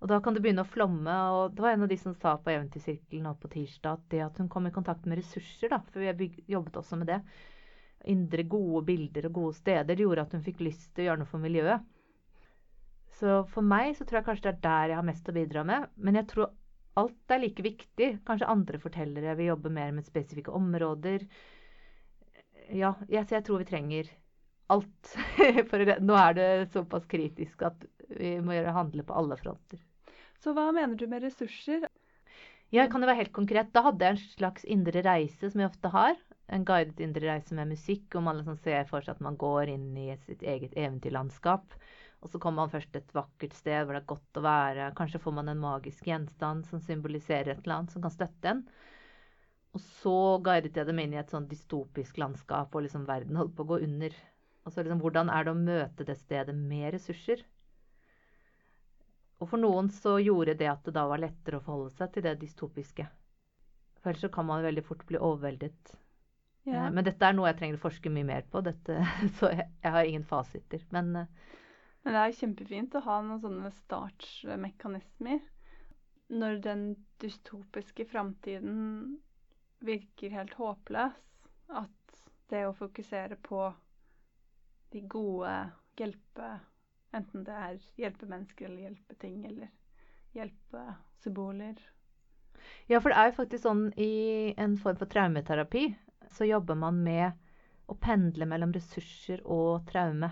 [0.00, 1.16] Og da kan det begynne å flomme.
[1.36, 4.22] Og det var en av de som sa på Eventyrsirkelen nå på tirsdag at det
[4.24, 7.20] at hun kom i kontakt med ressurser, da, for vi har jobbet også med det,
[8.12, 11.30] indre gode bilder og gode steder, gjorde at hun fikk lyst til å gjøre noe
[11.30, 11.92] for miljøet.
[13.16, 15.64] Så for meg så tror jeg kanskje det er der jeg har mest å bidra
[15.68, 15.88] med.
[15.96, 16.52] Men jeg tror
[17.00, 18.10] alt er like viktig.
[18.28, 21.24] Kanskje andre fortellere vil jobbe mer med spesifikke områder.
[22.72, 24.12] Ja, jeg, jeg tror vi trenger
[24.72, 25.12] alt.
[25.70, 29.80] For nå er det såpass kritisk at vi må gjøre handle på alle fronter.
[30.42, 31.86] Så hva mener du med ressurser?
[32.74, 33.70] Jeg kan jo være helt konkret.
[33.74, 36.16] Da hadde jeg en slags indre reise, som jeg ofte har.
[36.52, 39.70] En guidet indre reise med musikk, hvor man liksom ser for seg at man går
[39.72, 41.78] inn i sitt eget eventyrlandskap.
[42.24, 44.90] Og så kommer man først til et vakkert sted hvor det er godt å være.
[44.98, 48.62] Kanskje får man en magisk gjenstand som symboliserer et eller annet som kan støtte en.
[49.76, 53.54] Og så guidet jeg dem inn i et sånn dystopisk landskap, og liksom verden holdt
[53.58, 54.14] på å gå under.
[54.66, 57.44] Og så liksom, hvordan er det å møte det stedet med ressurser?
[59.38, 62.24] Og for noen så gjorde det at det da var lettere å forholde seg til
[62.26, 63.06] det dystopiske.
[64.00, 65.92] For ellers så kan man veldig fort bli overveldet.
[66.66, 66.86] Ja.
[66.86, 68.98] Eh, Men dette er noe jeg trenger å forske mye mer på, dette,
[69.38, 70.82] så jeg, jeg har ingen fasiter.
[70.94, 71.30] Men eh,
[72.02, 75.40] Men det er kjempefint å ha noen sånne startsmekanismer.
[76.32, 76.84] Når den
[77.22, 79.18] dystopiske framtiden
[79.86, 81.18] virker helt håpløs,
[81.68, 83.60] at det å fokusere på
[84.92, 85.52] de gode
[85.98, 86.60] hjelpe
[87.16, 89.70] Enten det er hjelpe mennesker eller hjelpe ting eller
[90.36, 90.82] hjelpe
[91.22, 91.78] symboler.
[92.90, 95.86] Ja, for det er jo faktisk sånn i en form for traumeterapi
[96.34, 97.32] så jobber man med
[97.88, 100.28] å pendle mellom ressurser og traume.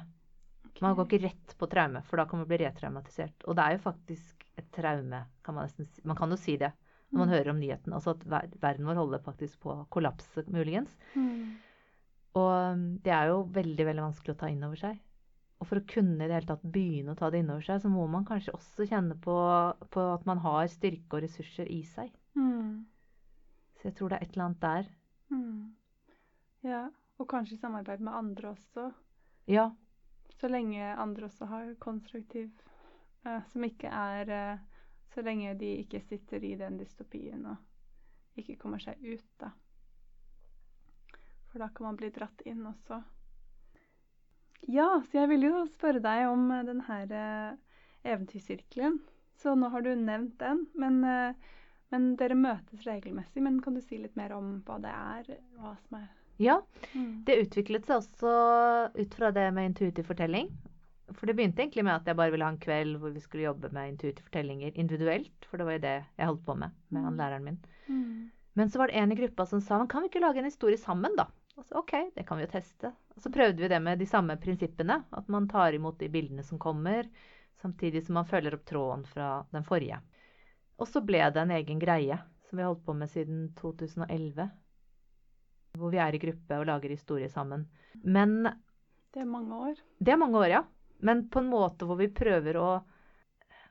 [0.82, 3.46] Man går ikke rett på traume, for da kan man bli retraumatisert.
[3.46, 6.02] Og det er jo faktisk et traume, kan man nesten si.
[6.04, 6.72] Man kan jo si det
[7.12, 7.34] når man Mm.
[7.34, 7.92] hører om nyheten.
[7.94, 8.24] Altså at
[8.60, 10.96] verden vår holder faktisk på å kollapse, muligens.
[11.14, 11.54] Mm.
[12.34, 14.98] Og um, det er jo veldig, veldig vanskelig å ta inn over seg.
[15.62, 17.78] Og for å kunne i det hele tatt begynne å ta det inn over seg,
[17.80, 19.36] så må man kanskje også kjenne på,
[19.94, 22.10] på at man har styrke og ressurser i seg.
[22.34, 22.84] Mm.
[23.78, 24.90] Så jeg tror det er et eller annet der.
[25.30, 25.72] Mm.
[26.66, 26.82] Ja,
[27.20, 28.90] og kanskje i samarbeid med andre også.
[29.46, 29.70] Ja,
[30.40, 32.48] Så lenge andre også har konstruktiv
[33.26, 34.62] uh, Som ikke er uh,
[35.12, 39.52] Så lenge de ikke sitter i den dystopien og ikke kommer seg ut, da.
[41.54, 42.96] For da kan man bli dratt inn også.
[44.74, 47.76] Ja, så jeg ville jo spørre deg om eh, den her eh,
[48.10, 48.96] eventyrsirkelen.
[49.38, 51.54] Så nå har du nevnt den, men, eh,
[51.94, 53.38] men dere møtes regelmessig.
[53.44, 55.38] Men kan du si litt mer om hva det er?
[55.60, 56.10] Hva som er
[56.42, 56.56] ja.
[56.90, 57.22] mm.
[57.28, 58.30] Det utviklet seg også
[58.98, 60.48] ut fra det med intuitiv fortelling.
[61.14, 63.46] For det begynte egentlig med at jeg bare ville ha en kveld hvor vi skulle
[63.46, 65.46] jobbe med intuitive fortellinger individuelt.
[65.46, 67.20] For det var jo det jeg holdt på med med han Mm.
[67.20, 67.60] læreren min.
[67.86, 68.30] Mm.
[68.54, 70.50] Men så var det en i gruppa som sa men kan vi ikke lage en
[70.50, 71.28] historie sammen, da?
[71.56, 72.90] Og så OK, det kan vi jo teste.
[73.14, 75.04] Og så prøvde vi det med de samme prinsippene.
[75.14, 77.06] At man tar imot de bildene som kommer,
[77.62, 80.00] samtidig som man følger opp tråden fra den forrige.
[80.82, 84.48] Og så ble det en egen greie som vi har holdt på med siden 2011.
[85.78, 87.68] Hvor vi er i gruppe og lager historie sammen.
[88.02, 88.50] Men
[89.14, 89.78] Det er mange år.
[89.98, 90.64] det er mange år, ja.
[90.98, 92.82] Men på en måte hvor vi prøver å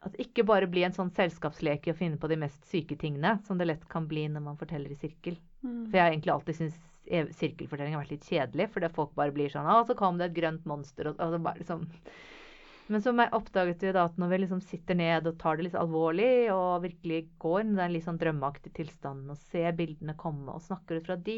[0.03, 3.37] At ikke bare bli en sånn selskapsleke i å finne på de mest syke tingene,
[3.47, 5.37] som det lett kan bli når man forteller i sirkel.
[5.63, 5.85] Mm.
[5.85, 9.51] For jeg har egentlig alltid syntes sirkelfortelling har vært litt kjedelig, fordi folk bare blir
[9.51, 11.83] sånn Å, så kom det et grønt monster, og, og bare liksom
[12.91, 15.79] Men så oppdaget vi da at når vi liksom sitter ned og tar det litt
[15.79, 20.51] alvorlig, og virkelig går inn i den litt sånn drømmeaktige tilstanden og ser bildene komme
[20.51, 21.37] og snakker ut fra de,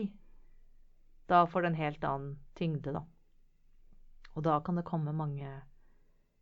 [1.30, 3.06] da får det en helt annen tyngde, da.
[4.36, 5.50] Og da kan det komme mange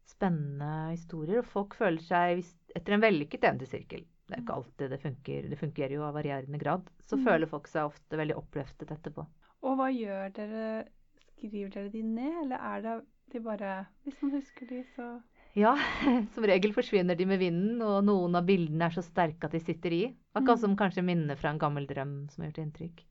[0.09, 2.43] spennende historier, og folk føler seg
[2.74, 4.01] Etter en vellykket eventyrsirkel,
[4.34, 7.23] det er ikke alltid det funker, det fungerer jo av varierende grad, så Mm.
[7.25, 9.25] føler folk seg ofte veldig oppløftet etterpå.
[9.63, 10.88] Og hva gjør dere?
[11.38, 15.21] Skriver dere de ned, eller er det de bare Hvis man husker de, så
[15.55, 15.75] Ja,
[16.34, 19.59] som regel forsvinner de med vinden, og noen av bildene er så sterke at de
[19.59, 20.15] sitter i.
[20.36, 20.61] Akkurat Mm.
[20.61, 23.03] som kanskje minner fra en gammel drøm som har gjort inntrykk.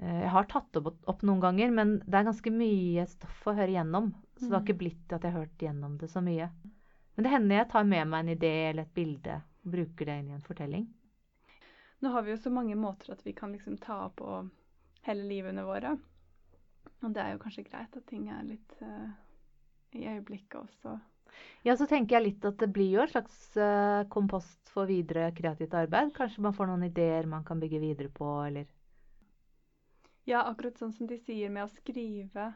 [0.00, 3.54] Eh, Jeg har tatt opp, opp noen ganger, men det er ganske mye stoff å
[3.56, 4.12] høre gjennom.
[4.36, 4.66] Så det har Mm.
[4.66, 6.50] ikke blitt at jeg har hørt gjennom det så mye.
[7.16, 10.18] Men det hender jeg tar med meg en idé eller et bilde og bruker det
[10.20, 10.86] inn i en fortelling.
[11.98, 14.50] Nå har vi jo så mange måter at vi kan liksom ta opp og
[15.06, 15.96] hele livene våre.
[17.02, 19.08] Og det er jo kanskje greit at ting er litt uh,
[19.98, 20.98] i øyeblikket også.
[21.66, 25.30] Ja, så tenker jeg litt at det blir jo en slags uh, kompost for videre
[25.36, 26.14] kreativt arbeid.
[26.16, 28.70] Kanskje man får noen ideer man kan bygge videre på, eller
[30.28, 32.50] Ja, akkurat sånn som de sier med å skrive,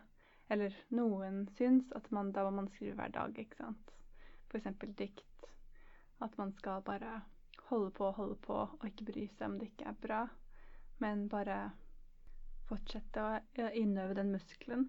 [0.52, 3.94] eller noen syns at man, da må man skrive hver dag, ikke sant.
[4.52, 5.31] Eksempel dikt.
[6.22, 7.20] At man skal bare
[7.68, 10.24] holde på og holde på, og ikke bry seg om det ikke er bra.
[11.02, 11.60] Men bare
[12.68, 14.88] fortsette å innøve den muskelen.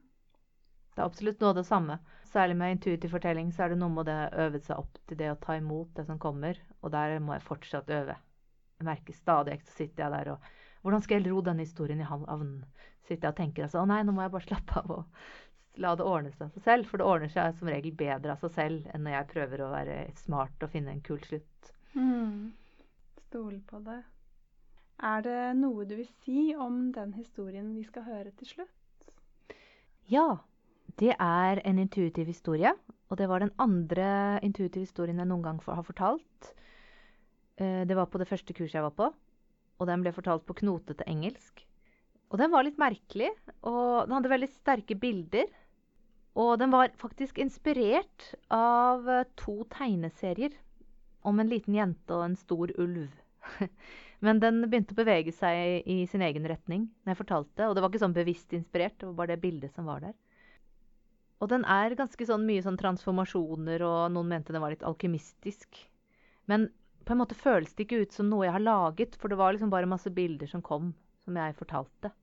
[0.94, 1.98] Det er absolutt noe av det samme.
[2.30, 5.18] Særlig med intuitiv fortelling så er det noe med det å øve seg opp til
[5.18, 8.18] det å ta imot det som kommer, og der må jeg fortsatt øve.
[8.78, 10.52] Jeg merker stadig så sitter jeg der og
[10.84, 12.58] Hvordan skal jeg ro denne historien i havn?
[13.08, 15.22] Sitter jeg og tenker altså, å nei, nå må jeg bare slappe av og
[15.82, 16.86] la det ordne seg av seg selv.
[16.90, 19.72] For det ordner seg som regel bedre av seg selv enn når jeg prøver å
[19.74, 21.74] være smart og finne en kul slutt.
[23.28, 24.00] Stole på det.
[25.04, 29.10] Er det noe du vil si om den historien vi skal høre til slutt?
[30.12, 30.38] Ja,
[31.02, 32.74] det er en intuitiv historie.
[33.10, 36.54] Og det var den andre intuitive historien jeg noen gang for- har fortalt.
[37.58, 39.14] Eh, Det var på det første kurset jeg var på.
[39.80, 41.66] Og den ble fortalt på knotete engelsk.
[42.32, 43.30] Og den var litt merkelig.
[43.64, 45.46] Og den hadde veldig sterke bilder.
[46.40, 50.56] Og den var faktisk inspirert av eh, to tegneserier
[51.24, 53.12] om en liten jente og en stor ulv.
[54.24, 57.68] Men den begynte å bevege seg i sin egen retning når jeg fortalte.
[57.68, 60.16] Og det var ikke sånn bevisst inspirert, det var bare det bildet som var der.
[61.44, 65.82] Og den er ganske sånn mye sånn transformasjoner, og noen mente den var litt alkymistisk.
[66.48, 66.70] Men
[67.04, 69.52] på en måte føles det ikke ut som noe jeg har laget, for det var
[69.52, 70.94] liksom bare masse bilder som kom,
[71.26, 72.14] som jeg fortalte.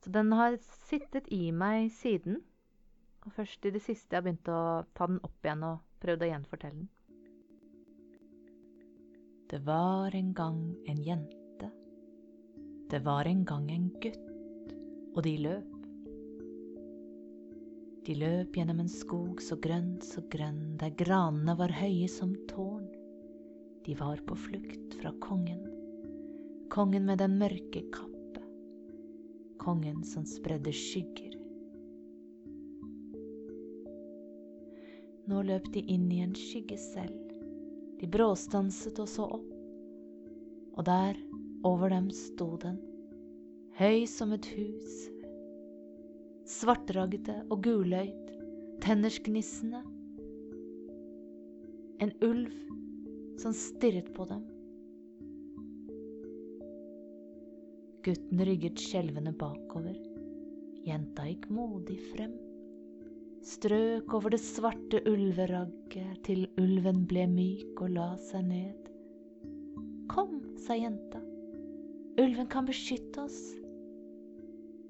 [0.00, 0.56] Så den har
[0.88, 2.40] sittet i meg siden.
[3.26, 6.30] Og først i det siste jeg begynte å ta den opp igjen og prøvde å
[6.30, 6.92] gjenfortelle den.
[9.50, 10.60] Det var en gang
[10.90, 11.70] en jente.
[12.90, 14.74] Det var en gang en gutt,
[15.14, 15.72] og de løp.
[18.06, 22.86] De løp gjennom en skog så grønn, så grønn, der granene var høye som tårn.
[23.86, 25.64] De var på flukt fra kongen.
[26.70, 28.42] Kongen med den mørke kappe.
[29.62, 31.25] Kongen som spredde skygger.
[35.26, 37.16] Nå løp de inn i en skygge selv.
[37.98, 39.48] De bråstanset og så opp.
[40.76, 41.18] Og der,
[41.66, 42.76] over dem, sto den,
[43.80, 44.96] høy som et hus,
[46.46, 48.32] svartragde og guløyd,
[48.84, 49.82] tennersgnissende.
[52.04, 52.52] En ulv
[53.40, 54.44] som stirret på dem.
[58.06, 59.96] Gutten rygget skjelvende bakover.
[60.86, 62.36] Jenta gikk modig frem.
[63.46, 68.88] Strøk over det svarte ulveragget til ulven ble myk og la seg ned.
[70.10, 71.20] Kom, sa jenta.
[72.18, 73.38] Ulven kan beskytte oss.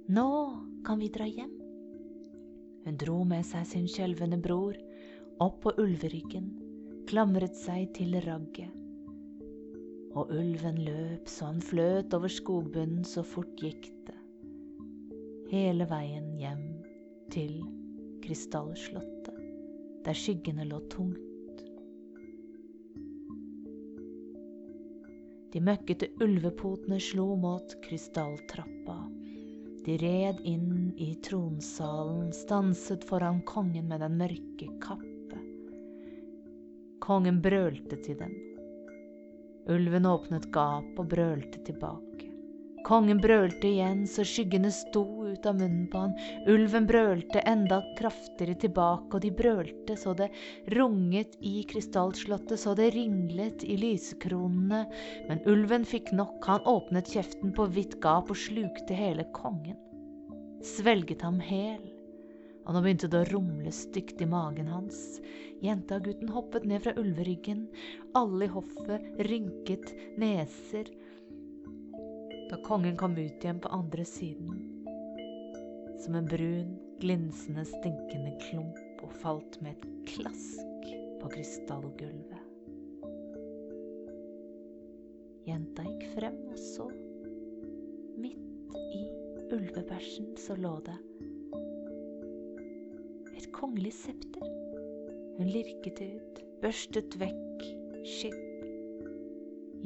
[0.09, 0.29] Nå
[0.87, 1.53] kan vi dra hjem.
[2.87, 4.79] Hun dro med seg sin skjelvende bror
[5.43, 6.49] opp på ulveryggen,
[7.11, 8.73] klamret seg til ragget
[10.17, 14.17] og ulven løp så han fløt over skogbunnen, så fort gikk det.
[15.53, 16.65] Hele veien hjem
[17.33, 17.61] til
[18.27, 19.37] Krystallslottet,
[20.05, 21.61] der skyggene lå tungt.
[25.55, 28.97] De møkkete ulvepotene slo mot krystalltrappa.
[29.87, 35.39] De red inn i tronsalen, stanset foran kongen med den mørke kappe.
[37.07, 38.35] Kongen brølte til dem.
[39.71, 42.33] Ulven åpnet gap og brølte tilbake.
[42.91, 46.15] Kongen brølte igjen så skyggene sto ut av munnen på han.
[46.51, 50.31] Ulven brølte enda kraftigere tilbake, og de brølte så det
[50.77, 54.85] runget i krystallslottet, så det ringlet i lysekronene.
[55.31, 59.79] Men ulven fikk nok, han åpnet kjeften på vidt gap og slukte hele kongen.
[60.67, 61.85] Svelget ham hel
[62.67, 65.21] og nå begynte det å rumle stygt i magen hans.
[65.63, 67.63] Jenta og gutten hoppet ned fra ulveryggen.
[68.19, 70.91] Alle i hoffet rynket neser
[72.51, 74.59] da kongen kom ut igjen på andre siden,
[76.03, 80.91] som en brun, glinsende, stinkende klump og falt med et klask
[81.21, 82.43] på krystallgulvet.
[85.47, 86.89] Jenta gikk frem og så.
[88.19, 89.05] Midt i
[89.55, 90.97] ulvebæsjen så lå det
[93.37, 94.53] et kongelig septer.
[95.37, 97.65] Hun lirket ut, børstet vekk
[98.07, 98.43] skitt.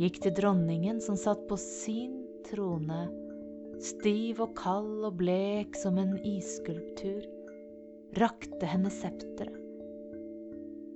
[0.01, 3.03] Gikk til dronningen som satt på sin trone,
[3.85, 7.25] stiv og kald og blek som en isskulptur,
[8.21, 9.57] rakte henne septeret.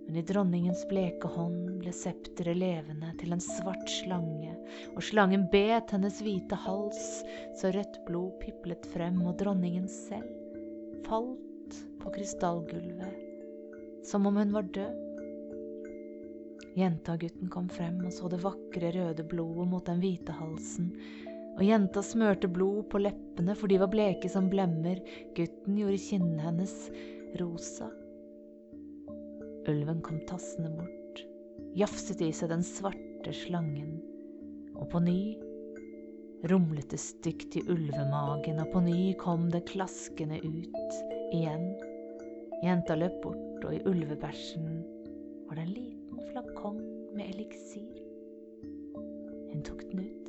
[0.04, 4.52] Men i dronningens bleke hånd ble septeret levende til en svart slange,
[4.92, 7.22] og slangen bet hennes hvite hals
[7.60, 10.28] så rødt blod piplet frem, og dronningen selv
[11.08, 13.16] falt på krystallgulvet,
[14.04, 15.00] som om hun var død.
[16.74, 20.90] Jenta og gutten kom frem og så det vakre, røde blodet mot den hvite halsen,
[21.54, 25.00] og jenta smørte blod på leppene, for de var bleke som blemmer,
[25.36, 26.74] gutten gjorde kinnene hennes
[27.40, 27.90] rosa.
[29.70, 31.24] Ulven kom tassende bort,
[31.78, 33.96] jafset i seg den svarte slangen,
[34.74, 35.18] og på ny
[36.50, 40.98] rumlet det stygt i ulvemagen, og på ny kom det klaskende ut
[41.32, 41.70] igjen.
[42.64, 44.82] Jenta løp bort, og i ulvebæsjen
[45.48, 46.82] var det en liten flakong
[47.16, 48.02] med eliksir.
[49.52, 50.23] Hun tok den ut.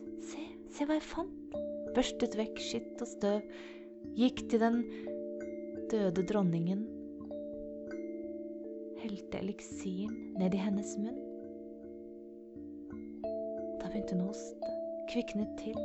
[0.75, 1.53] Se, hva jeg fant!
[1.95, 3.43] Børstet vekk skitt og støv,
[4.19, 4.81] gikk til den
[5.87, 6.81] døde dronningen,
[8.99, 11.21] helte eliksiren ned i hennes munn.
[13.79, 14.73] Da begynte hun å hoste,
[15.13, 15.79] kviknet til.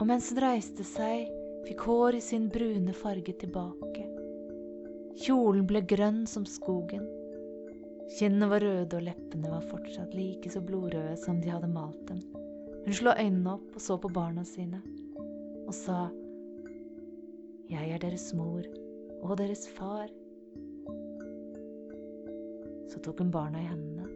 [0.00, 1.30] Og mens hun reiste seg,
[1.68, 4.08] fikk hår i sin brune farge tilbake.
[5.22, 7.06] Kjolen ble grønn som skogen.
[8.18, 12.24] Kinnene var røde, og leppene var fortsatt like så blodrøde som de hadde malt dem.
[12.84, 14.82] Hun slo øynene opp og så på barna sine,
[15.64, 16.08] og sa,
[17.70, 18.66] Jeg er deres mor
[19.22, 20.10] og deres far.
[22.92, 24.08] Så tok hun barna i hendene,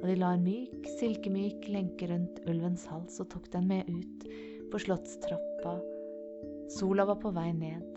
[0.00, 4.28] og de la en myk, silkemyk lenke rundt ulvens hals og tok den med ut
[4.70, 5.74] på slottstrappa.
[6.78, 7.90] Sola var på vei ned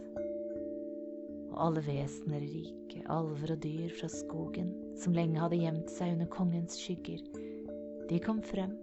[1.57, 4.69] og alle vesener rike, alver og dyr fra skogen,
[5.01, 7.23] som lenge hadde gjemt seg under kongens skygger,
[8.09, 8.75] de kom frem.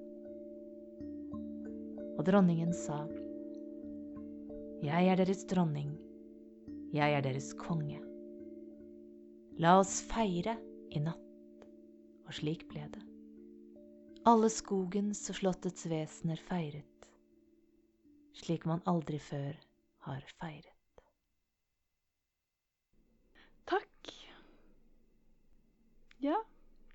[2.14, 3.00] Og dronningen sa,
[4.84, 5.94] Jeg er deres dronning,
[6.94, 7.98] jeg er deres konge.
[9.58, 10.54] La oss feire
[10.94, 11.66] i natt.
[12.24, 13.02] Og slik ble det.
[14.30, 17.08] Alle skogens og slottets vesener feiret,
[18.40, 19.58] slik man aldri før
[20.06, 21.02] har feiret.
[23.68, 24.14] Takk.
[26.24, 26.38] Ja,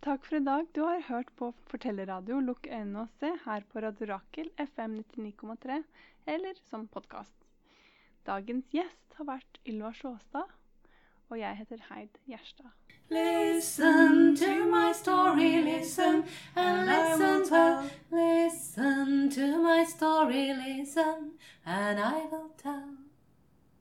[0.01, 0.67] takk for i dag.
[0.73, 5.83] Du har hørt på Fortellerradio Lukk øynene og se her på Radio Rakel FM 99,3
[6.27, 7.35] eller som podkast.
[8.27, 10.53] Dagens gjest har vært Ylva Sjåstad,
[11.29, 12.71] og jeg heter Heid Gjerstad.
[13.09, 16.23] Listen to my story, listen
[16.55, 17.89] and listen well.
[18.11, 21.31] Listen to my story, listen
[21.65, 22.98] and I will tell.